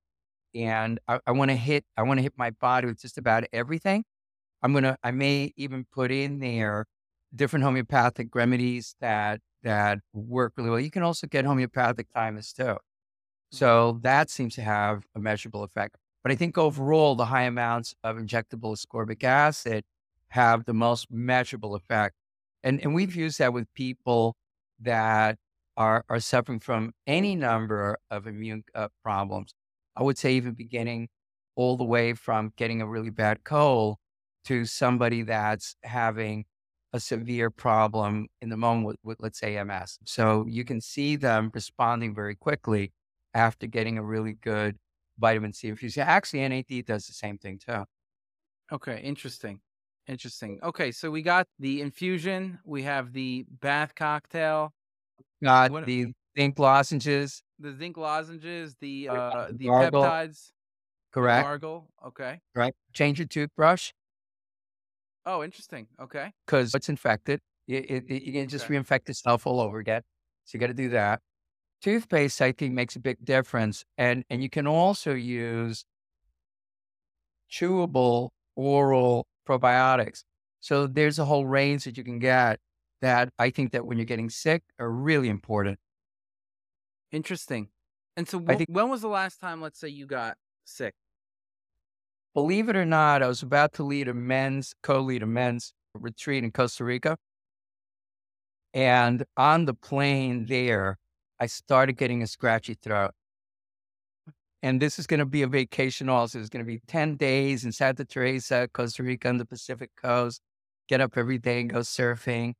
[0.54, 3.44] and I, I want to hit, I want to hit my body with just about
[3.52, 4.04] everything.
[4.62, 6.86] I'm gonna, I may even put in there
[7.34, 10.80] different homeopathic remedies that that work really well.
[10.80, 12.76] You can also get homeopathic thymus too.
[13.50, 15.96] So that seems to have a measurable effect.
[16.22, 19.84] But I think overall, the high amounts of injectable ascorbic acid
[20.28, 22.14] have the most measurable effect,
[22.62, 24.36] and and we've used that with people
[24.80, 25.38] that
[25.76, 29.54] are, are suffering from any number of immune uh, problems.
[29.96, 31.08] I would say even beginning
[31.56, 33.96] all the way from getting a really bad cold
[34.44, 36.44] to somebody that's having
[36.92, 39.98] a severe problem in the moment with, with, let's say MS.
[40.04, 42.92] So you can see them responding very quickly
[43.34, 44.76] after getting a really good
[45.18, 46.04] vitamin C infusion.
[46.06, 47.84] Actually, NAD does the same thing too.
[48.72, 49.60] Okay, interesting.
[50.06, 50.58] Interesting.
[50.62, 54.72] Okay, so we got the infusion, we have the bath cocktail,
[55.42, 56.06] Got what, the
[56.38, 57.42] zinc lozenges.
[57.58, 60.02] The zinc lozenges, the uh, the gargle.
[60.02, 60.52] peptides.
[61.12, 61.44] Correct.
[61.44, 61.88] Gargle.
[62.06, 62.40] Okay.
[62.54, 62.74] Right.
[62.92, 63.92] Change your toothbrush.
[65.26, 65.86] Oh, interesting.
[66.00, 66.32] Okay.
[66.46, 67.40] Because it's infected.
[67.66, 68.74] It, it, it, you can just okay.
[68.74, 70.02] reinfect itself all over again.
[70.44, 71.20] So you got to do that.
[71.80, 73.84] Toothpaste, I think, makes a big difference.
[73.96, 75.84] And and you can also use
[77.50, 80.22] chewable oral probiotics.
[80.60, 82.60] So there's a whole range that you can get
[83.00, 85.78] that I think that when you're getting sick are really important.
[87.12, 87.68] Interesting.
[88.16, 90.94] And so, think, when was the last time, let's say, you got sick?
[92.34, 95.72] Believe it or not, I was about to lead a men's, co lead a men's
[95.94, 97.16] retreat in Costa Rica.
[98.72, 100.99] And on the plane there,
[101.40, 103.12] I started getting a scratchy throat.
[104.62, 106.38] And this is going to be a vacation also.
[106.38, 110.42] It's going to be 10 days in Santa Teresa, Costa Rica on the Pacific coast.
[110.86, 112.52] Get up every day and go surfing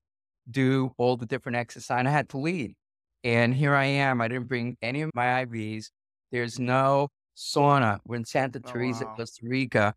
[0.51, 1.99] do all the different exercise.
[1.99, 2.75] And I had to lead.
[3.23, 4.21] And here I am.
[4.21, 5.87] I didn't bring any of my IVs.
[6.33, 7.99] There's no sauna.
[8.07, 9.15] We're in Santa oh, Teresa, wow.
[9.17, 9.95] Costa Rica.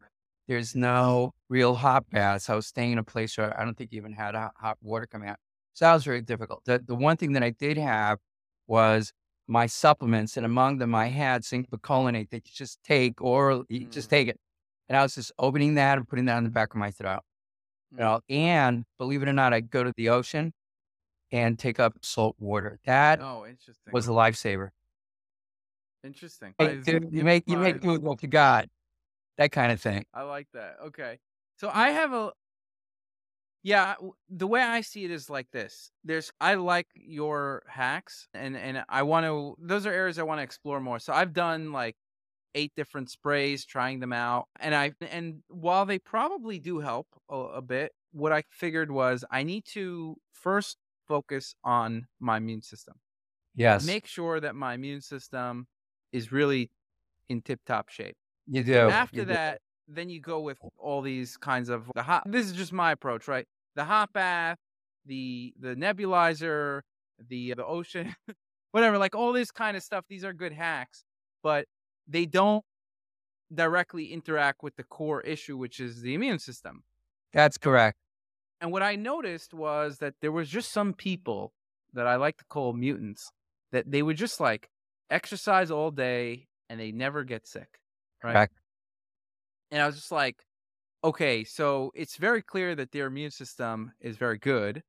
[0.48, 2.50] There's no real hot baths.
[2.50, 5.30] I was staying in a place where I don't think even had hot water coming
[5.30, 5.38] out.
[5.74, 6.62] So that was very difficult.
[6.66, 8.20] The, the one thing that I did have
[8.68, 9.12] was
[9.48, 13.82] my supplements, and among them I had zinc picolinate that you just take or you
[13.82, 13.92] mm.
[13.92, 14.40] just take it.
[14.90, 17.22] And I was just opening that and putting that on the back of my throat.
[17.92, 20.52] You know, and believe it or not, I'd go to the ocean
[21.32, 22.80] and take up salt water.
[22.86, 23.92] That oh, interesting.
[23.92, 24.70] was a lifesaver.
[26.04, 26.54] Interesting.
[26.58, 28.68] Hey, dude, you make you make food what you got.
[29.38, 30.06] That kind of thing.
[30.14, 30.78] I like that.
[30.88, 31.20] Okay.
[31.58, 32.32] So I have a
[33.64, 33.96] yeah,
[34.30, 35.92] the way I see it is like this.
[36.04, 40.40] There's I like your hacks and and I want to those are areas I want
[40.40, 41.00] to explore more.
[41.00, 41.96] So I've done like
[42.56, 44.48] eight different sprays, trying them out.
[44.60, 49.24] And I and while they probably do help a, a bit, what I figured was
[49.32, 52.96] I need to first focus on my immune system.
[53.56, 53.86] Yes.
[53.86, 55.68] Make sure that my immune system
[56.12, 56.70] is really
[57.30, 58.18] in tip top shape.
[58.48, 58.74] You do.
[58.74, 60.72] After you that, then you go with oh.
[60.78, 62.24] all these kinds of the hot.
[62.26, 63.48] This is just my approach, right?
[63.76, 64.58] The hot bath,
[65.06, 66.82] the the nebulizer,
[67.28, 68.16] the uh, the ocean,
[68.72, 68.98] whatever.
[68.98, 70.06] Like all this kind of stuff.
[70.10, 71.04] These are good hacks,
[71.42, 71.66] but
[72.08, 72.64] they don't
[73.54, 76.84] directly interact with the core issue, which is the immune system.
[77.34, 77.98] That's correct.
[78.62, 81.54] And what I noticed was that there was just some people
[81.94, 83.30] that I like to call mutants
[83.72, 84.70] that they would just like
[85.10, 87.80] exercise all day and they never get sick.
[88.24, 88.34] Right.
[88.34, 88.54] Correct.
[89.74, 90.46] And I was just like,
[91.04, 94.84] okay, so it's very clear that their immune system is very good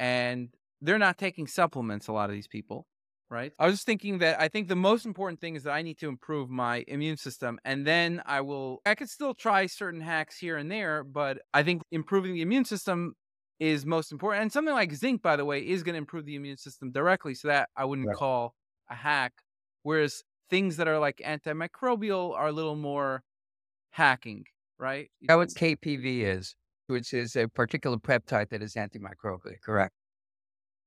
[0.00, 2.86] and they're not taking supplements, a lot of these people.
[3.30, 3.54] Right.
[3.58, 5.98] I was just thinking that I think the most important thing is that I need
[5.98, 7.58] to improve my immune system.
[7.64, 11.62] And then I will, I could still try certain hacks here and there, but I
[11.62, 13.14] think improving the immune system
[13.58, 14.42] is most important.
[14.42, 17.34] And something like zinc, by the way, is going to improve the immune system directly.
[17.34, 18.18] So that I wouldn't Right.
[18.18, 18.54] call
[18.88, 19.34] a hack.
[19.82, 23.22] Whereas things that are like antimicrobial are a little more
[23.90, 24.44] hacking,
[24.78, 25.10] right?
[25.20, 25.48] You That's what?
[25.62, 26.54] KPV is,
[26.86, 29.60] which is a particular peptide that is antimicrobial.
[29.64, 29.92] Correct.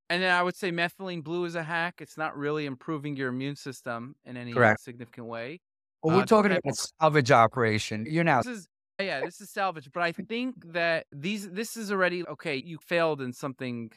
[0.10, 1.95] And then I would say methylene blue is a hack.
[1.99, 4.82] It's not really improving your immune system in any Correct.
[4.82, 5.62] significant way.
[6.04, 8.06] Well, Uh, we're talking and- about salvage operation.
[8.08, 8.68] You're now This is
[8.99, 12.56] yeah, this is salvage, but I think that these this is already okay.
[12.58, 13.91] You failed in something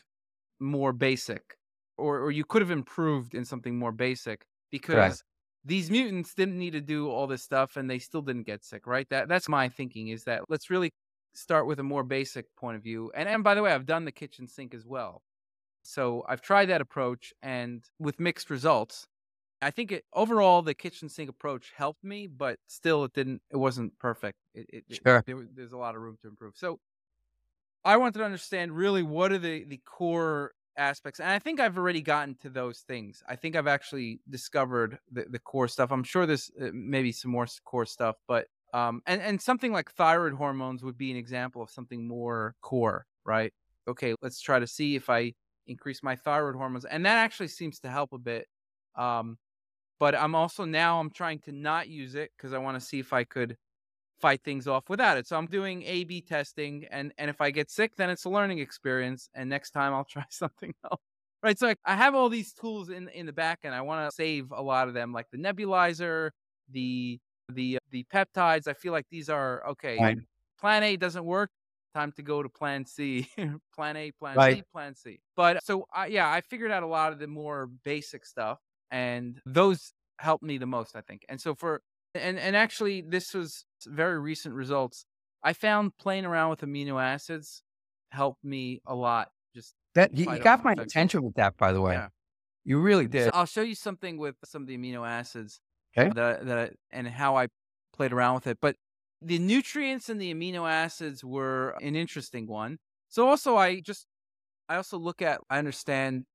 [0.59, 1.57] more basic,
[1.99, 5.23] or or you could have improved in something more basic because
[5.67, 8.87] these mutants didn't need to do all this stuff and they still didn't get sick,
[8.87, 9.09] right?
[9.11, 10.93] That that's my thinking is that let's really
[11.35, 13.13] start with a more basic point of view.
[13.15, 15.23] And and by the way, I've done the kitchen sink as well.
[15.85, 19.07] So I've tried that approach and with mixed results.
[19.63, 23.57] I think it overall the kitchen sink approach helped me, but still it didn't it
[23.59, 24.39] wasn't perfect.
[24.55, 26.57] It, it, it- there, there's a lot of room to improve.
[26.57, 26.81] So
[27.85, 31.79] I wanted to understand really what are the the core aspects, and I think I've
[31.79, 33.23] already gotten to those things.
[33.29, 35.91] I think I've actually discovered the, the core stuff.
[35.91, 39.91] I'm sure there's uh, maybe some more core stuff, but um, and and something like
[39.93, 43.53] thyroid hormones would be an example of something more core, right?
[43.89, 45.33] Okay, let's try to see if I
[45.67, 48.47] increase my thyroid hormones, and that actually seems to help a bit.
[48.97, 49.39] Um,
[49.99, 52.99] but I'm also now I'm trying to not use it because I want to see
[52.99, 53.57] if I could
[54.21, 55.27] fight things off without it.
[55.27, 58.31] So I'm doing A B testing and and if I get sick then it's a
[58.31, 61.01] learning experience and next time I'll try something else.
[61.43, 61.59] Right?
[61.59, 64.15] So like, I have all these tools in in the back and I want to
[64.15, 66.31] save a lot of them like the nebulizer,
[66.71, 68.67] the the the peptides.
[68.67, 69.99] I feel like these are okay.
[69.99, 70.19] Right.
[70.59, 71.51] Plan A doesn't work.
[71.95, 73.29] Time to go to plan C.
[73.75, 74.57] plan A, plan Right.
[74.57, 75.21] C, plan C.
[75.37, 78.59] But so I, yeah, I figured out a lot of the more basic stuff
[78.91, 81.25] and those helped me the most, I think.
[81.29, 81.83] And so for
[82.15, 85.05] and and actually this was very recent results.
[85.43, 87.63] I found playing around with amino acids
[88.11, 89.29] helped me a lot.
[89.55, 91.95] Just that you, you got my attention with that, by the way.
[91.95, 92.09] Yeah.
[92.65, 93.31] You really so did.
[93.33, 95.61] I'll show you something with some of the amino acids
[95.97, 96.11] Okay.
[96.15, 97.49] that that and how I
[97.93, 98.59] played around with it.
[98.61, 98.77] But
[99.23, 102.79] the nutrients and the amino acids were an interesting one.
[103.09, 104.07] So also I just
[104.69, 106.27] I also look at I understand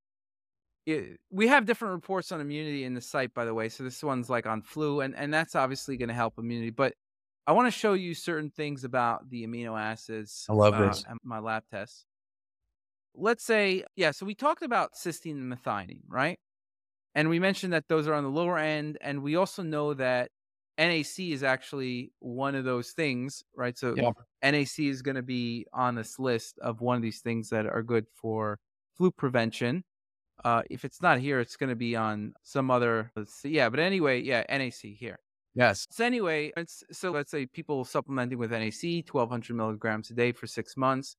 [0.86, 3.70] it, we have different reports on immunity in the site by the way.
[3.70, 6.94] So this one's like on flu and and that's obviously going to help immunity, but
[7.48, 10.46] I want to show you certain things about the amino acids.
[10.50, 11.04] I love uh, this.
[11.24, 12.06] My lab tests.
[13.14, 14.12] Let's say, yeah.
[14.12, 16.40] So we talked about cysteine and methionine, right?
[17.14, 20.32] And we mentioned that those are on the lower end, and we also know that
[20.78, 23.78] NAC is actually one of those things, right?
[23.78, 24.12] So Yeah.
[24.42, 27.84] NAC is going to be on this list of one of these things that are
[27.84, 28.60] good for
[28.96, 29.84] flu prevention.
[30.44, 33.12] Uh, if it's not here, it's going to be on some other.
[33.16, 33.50] Let's see.
[33.50, 35.20] Yeah, but anyway, yeah, NAC here.
[35.54, 35.88] Yes.
[35.90, 40.48] So anyway, it's, so let's say people supplementing with NAC, 1200 milligrams a day for
[40.48, 41.16] six months,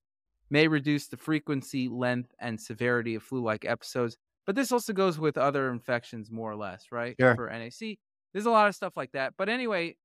[0.49, 4.17] may reduce the frequency, length, and severity of flu-like episodes.
[4.45, 7.17] But this also goes with other infections, more or less, right?
[7.19, 7.35] Sure.
[7.35, 7.99] For NAC,
[8.33, 9.35] there's a lot of stuff like that.
[9.37, 9.97] But anyway,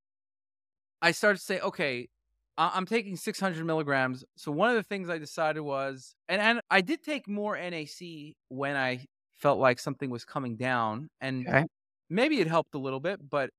[1.03, 2.09] I started to say, okay,
[2.57, 4.25] I- I'm taking 600 milligrams.
[4.37, 8.37] So one of the things I decided was, and, and I did take more NAC
[8.49, 9.07] when I
[9.37, 11.65] felt like something was coming down, and Okay.
[12.11, 13.51] maybe it helped a little bit, but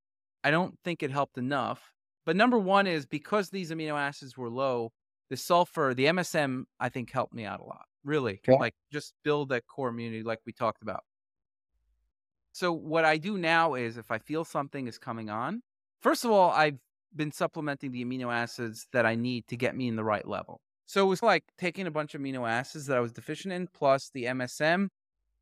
[0.44, 1.94] I don't think it helped enough.
[2.26, 4.92] But number one is because these amino acids were low,
[5.30, 7.86] the sulfur, the MSM, I think helped me out a lot.
[8.04, 8.60] Really, Okay.
[8.60, 11.04] like just build that core immunity, like we talked about.
[12.52, 15.62] So what I do now is, if I feel something is coming on,
[16.02, 16.80] first of all, I've
[17.16, 20.62] been supplementing the amino acids that I need to get me in the right level.
[20.86, 23.68] So it was like taking a bunch of amino acids that I was deficient in,
[23.68, 24.90] plus the MSM.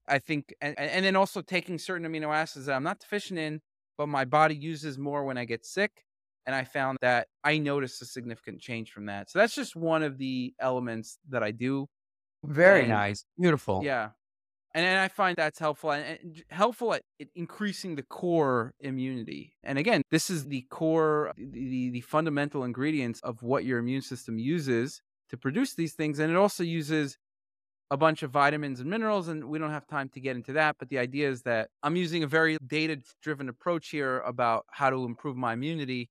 [0.08, 3.62] I think, and, and then also taking certain amino acids that I'm not deficient in,
[3.98, 6.04] but my body uses more when I get sick.
[6.46, 9.30] And I found that I noticed a significant change from that.
[9.30, 11.88] So that's just one of the elements that I do.
[12.42, 13.26] Very And- nice.
[13.38, 13.82] Beautiful.
[13.84, 14.12] Yeah.
[14.74, 17.02] And, and I find that's helpful and, and helpful at
[17.36, 19.54] increasing the core immunity.
[19.64, 24.02] And again, this is the core, the, the, the fundamental ingredients of what your immune
[24.02, 26.20] system uses to produce these things.
[26.20, 27.18] And it also uses
[27.90, 30.76] a bunch of vitamins and minerals, and we don't have time to get into that.
[30.78, 34.90] But the idea is that I'm using a very data driven approach here about how
[34.90, 36.10] to improve my immunity,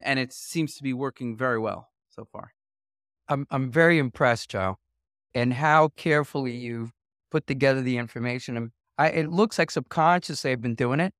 [0.00, 2.52] and it seems to be working very well so far.
[3.28, 4.78] I'm, I'm very impressed, Joe,
[5.34, 6.92] and how carefully you've
[7.30, 8.72] put together the information.
[8.96, 11.12] I, it looks like subconsciously I've been doing it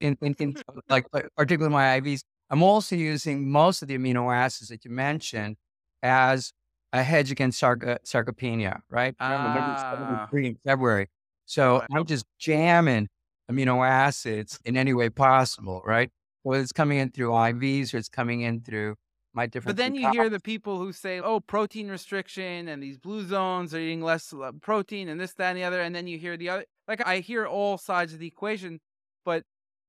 [0.00, 0.56] in, in, in
[0.88, 1.06] like,
[1.36, 2.22] particularly my IVs.
[2.48, 5.56] I'm also using most of the amino acids that you mentioned
[6.02, 6.52] as
[6.96, 9.14] a hedge against sarc- sarcopenia, right?
[9.20, 10.28] Ah.
[10.64, 11.08] February.
[11.46, 11.88] So right.
[11.94, 13.08] I'm just jamming
[13.50, 16.10] amino acids in any way possible, right?
[16.42, 18.96] Whether it's coming in through IVs or it's coming in through
[19.36, 19.76] my different.
[19.76, 23.74] But then you hear the people who say, "Oh, protein restriction and these blue zones
[23.74, 26.36] are eating less uh, protein and this, that, and the other," and then you hear
[26.36, 26.64] the other.
[26.88, 28.80] Like I hear all sides of the equation,
[29.24, 29.44] but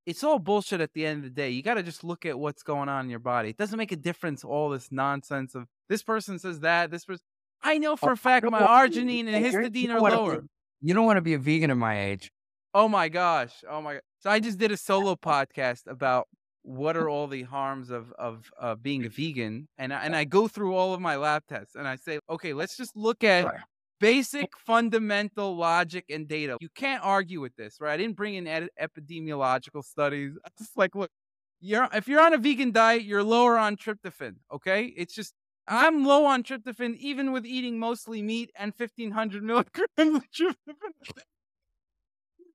[0.07, 1.49] it's all bullshit at the end of the day.
[1.49, 3.49] You got to just look at what's going on in your body.
[3.49, 4.43] It doesn't make a difference.
[4.43, 7.23] All this nonsense of this person says that, this person.
[7.61, 10.45] I know for oh, a fact my arginine and histidine are lower.
[10.79, 12.31] You don't want to be a vegan at my age.
[12.73, 13.51] Oh my gosh.
[13.69, 14.01] Oh my god.
[14.19, 16.27] So I just did a solo podcast about
[16.61, 20.23] what are all the harms of of uh, being a vegan, and I, and I
[20.23, 23.53] go through all of my lab tests, and I say, okay, let's just look at
[23.99, 26.57] basic fundamental logic and data.
[26.59, 27.93] You can't argue with this, right?
[27.93, 30.33] I didn't bring in ed- epidemiological studies.
[30.45, 31.11] I just like, look,
[31.59, 34.35] you're if you're on a vegan diet, you're lower on tryptophan.
[34.53, 35.33] Okay, it's just
[35.67, 41.13] I'm low on tryptophan even with eating mostly meat and 1500 milligrams of tryptophan.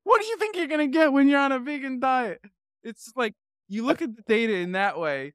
[0.05, 2.41] what do you think you're gonna get when you're on a vegan diet?
[2.83, 3.35] It's like
[3.69, 5.35] you look at the data in that way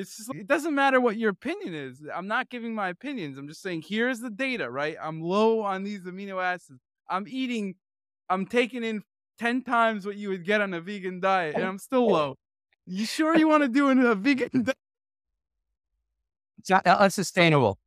[0.00, 2.02] it's just, it doesn't matter what your opinion is.
[2.14, 3.38] I'm not giving my opinions.
[3.38, 4.96] I'm just saying here's the data, right?
[5.00, 6.80] I'm low on these amino acids.
[7.08, 7.74] I'm eating,
[8.28, 9.02] I'm taking in
[9.38, 12.36] 10 times what you would get on a vegan diet, and I'm still low.
[12.86, 14.76] You sure you want to do a vegan diet?
[16.58, 17.78] It's not uh, unsustainable.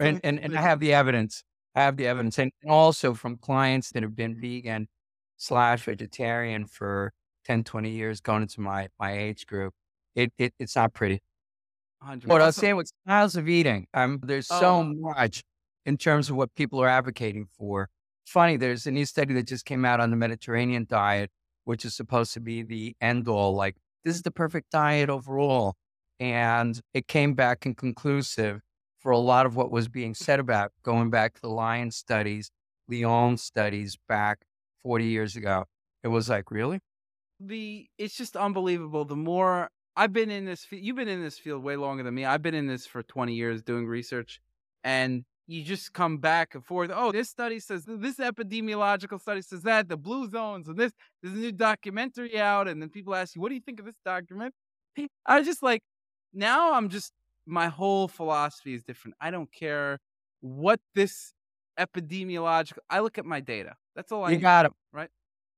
[0.00, 1.44] And, and, and I have the evidence.
[1.74, 2.38] I have the evidence.
[2.38, 4.88] And also from clients that have been vegan
[5.36, 7.12] slash vegetarian for
[7.44, 9.74] 10, 20 years going into my, my age group.
[10.14, 11.22] It, it, it's not pretty.
[12.06, 14.84] 100 What I was saying with styles of eating, um, there's so oh.
[14.84, 15.42] much
[15.84, 17.88] in terms of what people are advocating for.
[18.24, 21.30] Funny, there's a new study that just came out on the Mediterranean diet,
[21.64, 23.54] which is supposed to be the end all.
[23.54, 25.74] Like, this is the perfect diet overall.
[26.20, 28.60] And it came back inconclusive
[29.00, 32.50] for a lot of what was being said about going back to the Lyon studies,
[32.88, 34.38] Lyon studies back
[34.82, 35.64] 40 years ago.
[36.02, 36.78] It was like, really?
[37.38, 39.04] The it's just unbelievable.
[39.04, 40.64] The more I've been in this.
[40.64, 42.24] Field, you've been in this field way longer than me.
[42.24, 44.40] I've been in this for 20 years doing research,
[44.84, 46.90] and you just come back and forth.
[46.94, 50.92] Oh, this study says this epidemiological study says that the blue zones and this.
[51.22, 53.86] There's a new documentary out, and then people ask you, "What do you think of
[53.86, 54.54] this document?"
[55.26, 55.82] I just like,
[56.32, 57.12] now I'm just
[57.46, 59.16] my whole philosophy is different.
[59.20, 59.98] I don't care
[60.40, 61.32] what this
[61.78, 62.78] epidemiological.
[62.90, 63.74] I look at my data.
[63.94, 64.32] That's all I.
[64.32, 65.08] You got it right.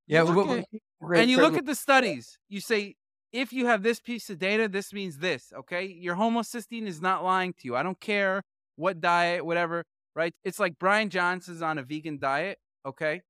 [0.06, 2.38] Yeah, and you look at the studies.
[2.48, 2.94] You say
[3.32, 5.84] if you have this piece of data, this means this, okay?
[5.86, 7.76] Your homocysteine is not lying to you.
[7.76, 8.42] I don't care
[8.76, 10.34] what diet, whatever, right?
[10.44, 13.22] It's like Bryan Johnson's on a vegan diet, okay?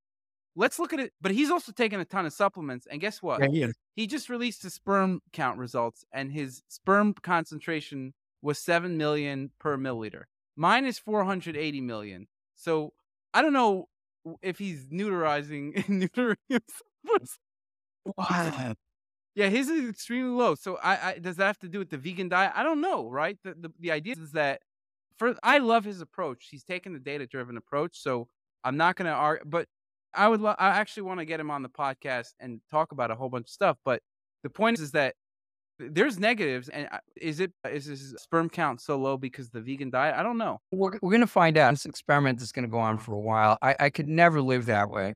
[0.54, 1.12] Let's look at it.
[1.20, 2.86] But he's also taking a ton of supplements.
[2.90, 3.40] And guess what?
[3.52, 8.96] Yeah, he, he just released his sperm count results, and his sperm concentration was 7
[8.96, 10.24] million per milliliter.
[10.56, 12.26] Mine is 480 million.
[12.56, 12.92] So
[13.32, 13.88] I don't know
[14.42, 17.38] if he's neuterizing, neutering himself.
[18.16, 18.74] Wow.
[19.38, 20.56] Yeah, his is extremely low.
[20.56, 22.50] So I, I does that have to do with the vegan diet?
[22.56, 23.38] I don't know, right?
[23.44, 24.62] The the, the idea is that
[25.16, 26.48] for I love his approach.
[26.50, 28.02] He's taken the data driven approach.
[28.02, 28.26] So
[28.64, 29.68] I'm not gonna argue, but
[30.12, 33.12] I would lo- I actually want to get him on the podcast and talk about
[33.12, 33.76] a whole bunch of stuff.
[33.84, 34.02] But
[34.42, 35.14] the point is, is that
[35.78, 40.16] there's negatives, and is it is his sperm count so low because the vegan diet?
[40.16, 40.58] I don't know.
[40.72, 41.70] We're we're gonna find out.
[41.70, 43.56] This experiment is gonna go on for a while.
[43.62, 45.14] I I could never live that way.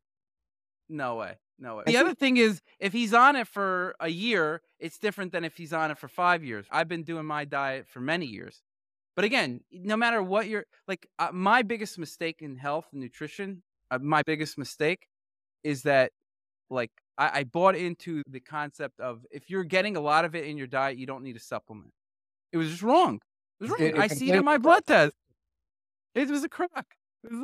[0.88, 1.38] No way.
[1.62, 1.80] No.
[1.86, 5.56] The other thing is, if he's on it for a year, it's different than if
[5.56, 6.66] he's on it for five years.
[6.72, 8.62] I've been doing my diet for many years.
[9.14, 13.62] But again, no matter what you're like, uh, my biggest mistake in health and nutrition,
[13.92, 15.06] uh, my biggest mistake
[15.62, 16.10] is that,
[16.68, 20.44] like, I, I bought into the concept of if you're getting a lot of it
[20.46, 21.92] in your diet, you don't need a supplement.
[22.52, 23.20] It was just wrong.
[23.60, 23.80] It was wrong.
[23.80, 25.14] It, it I see it in my blood test.
[26.16, 26.86] It was a crock.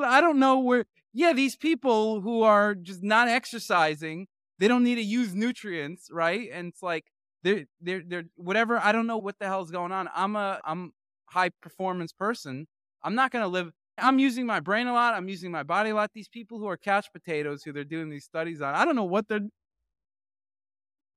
[0.02, 0.86] I don't know where
[1.18, 4.28] yeah, these people who are just not exercising,
[4.60, 6.48] they don't need to use nutrients, right?
[6.52, 7.06] And it's like
[7.42, 8.78] they're they're they're whatever.
[8.78, 10.08] I don't know what the hell's going on.
[10.14, 10.92] I'm a I'm
[11.26, 12.68] high performance person.
[13.02, 15.14] I'm not gonna live I'm using my brain a lot.
[15.14, 16.12] I'm using my body a lot.
[16.14, 19.02] These people who are couch potatoes, who they're doing these studies on, I don't know
[19.02, 19.40] what they're.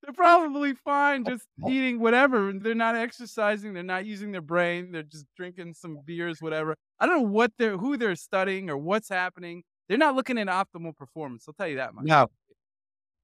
[0.01, 1.69] They're probably fine just oh.
[1.69, 2.51] eating whatever.
[2.55, 3.75] They're not exercising.
[3.75, 4.91] They're not using their brain.
[4.91, 6.75] They're just drinking some beers, whatever.
[6.99, 9.61] I don't know what they're, who they're studying or what's happening.
[9.87, 11.45] They're not looking at optimal performance.
[11.47, 12.05] I'll tell you that much.
[12.05, 12.27] No.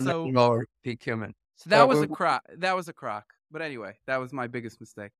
[0.01, 1.33] So, lower peak human.
[1.55, 2.43] so that Uh, was a crock.
[2.57, 3.25] That was a crock.
[3.49, 5.11] But anyway, that was my biggest mistake.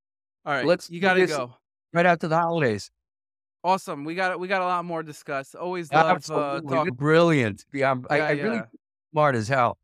[0.44, 1.54] All right, Let's you got to go.
[1.92, 2.90] Right after the holidays.
[3.64, 4.04] Awesome.
[4.04, 5.54] We got we got a lot more to discuss.
[5.54, 6.94] Always love uh, talking.
[6.94, 7.64] Brilliant.
[7.72, 8.64] Yeah, I'm- I, Yeah, I really yeah.
[9.10, 9.78] smart as hell.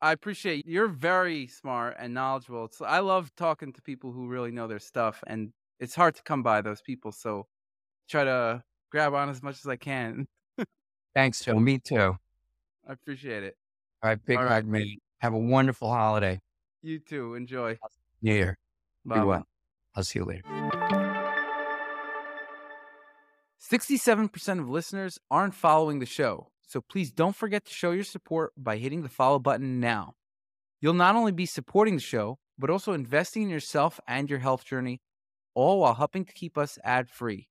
[0.00, 2.66] I appreciate you're very smart and knowledgeable.
[2.66, 6.22] It's, I love talking to people who really know their stuff, and it's hard to
[6.22, 7.10] come by those people.
[7.10, 7.48] So
[8.08, 10.28] try to grab on as much as I can.
[11.14, 11.58] Thanks, Joe.
[11.58, 12.16] Me too.
[12.88, 13.56] I appreciate it.
[14.02, 14.52] right, big All right.
[14.54, 14.96] hug, man.
[15.18, 16.40] Have a wonderful holiday.
[16.82, 17.34] You too.
[17.34, 17.78] Enjoy.
[18.22, 18.58] New Year.
[19.04, 19.24] Be Bye.
[19.24, 19.46] well.
[19.96, 20.44] I'll see you later.
[23.60, 28.52] 67% of listeners aren't following the show, so please don't forget to show your support
[28.56, 30.14] by hitting the follow button now.
[30.80, 34.64] You'll not only be supporting the show, but also investing in yourself and your health
[34.64, 35.00] journey,
[35.54, 37.48] all while helping to keep us ad free.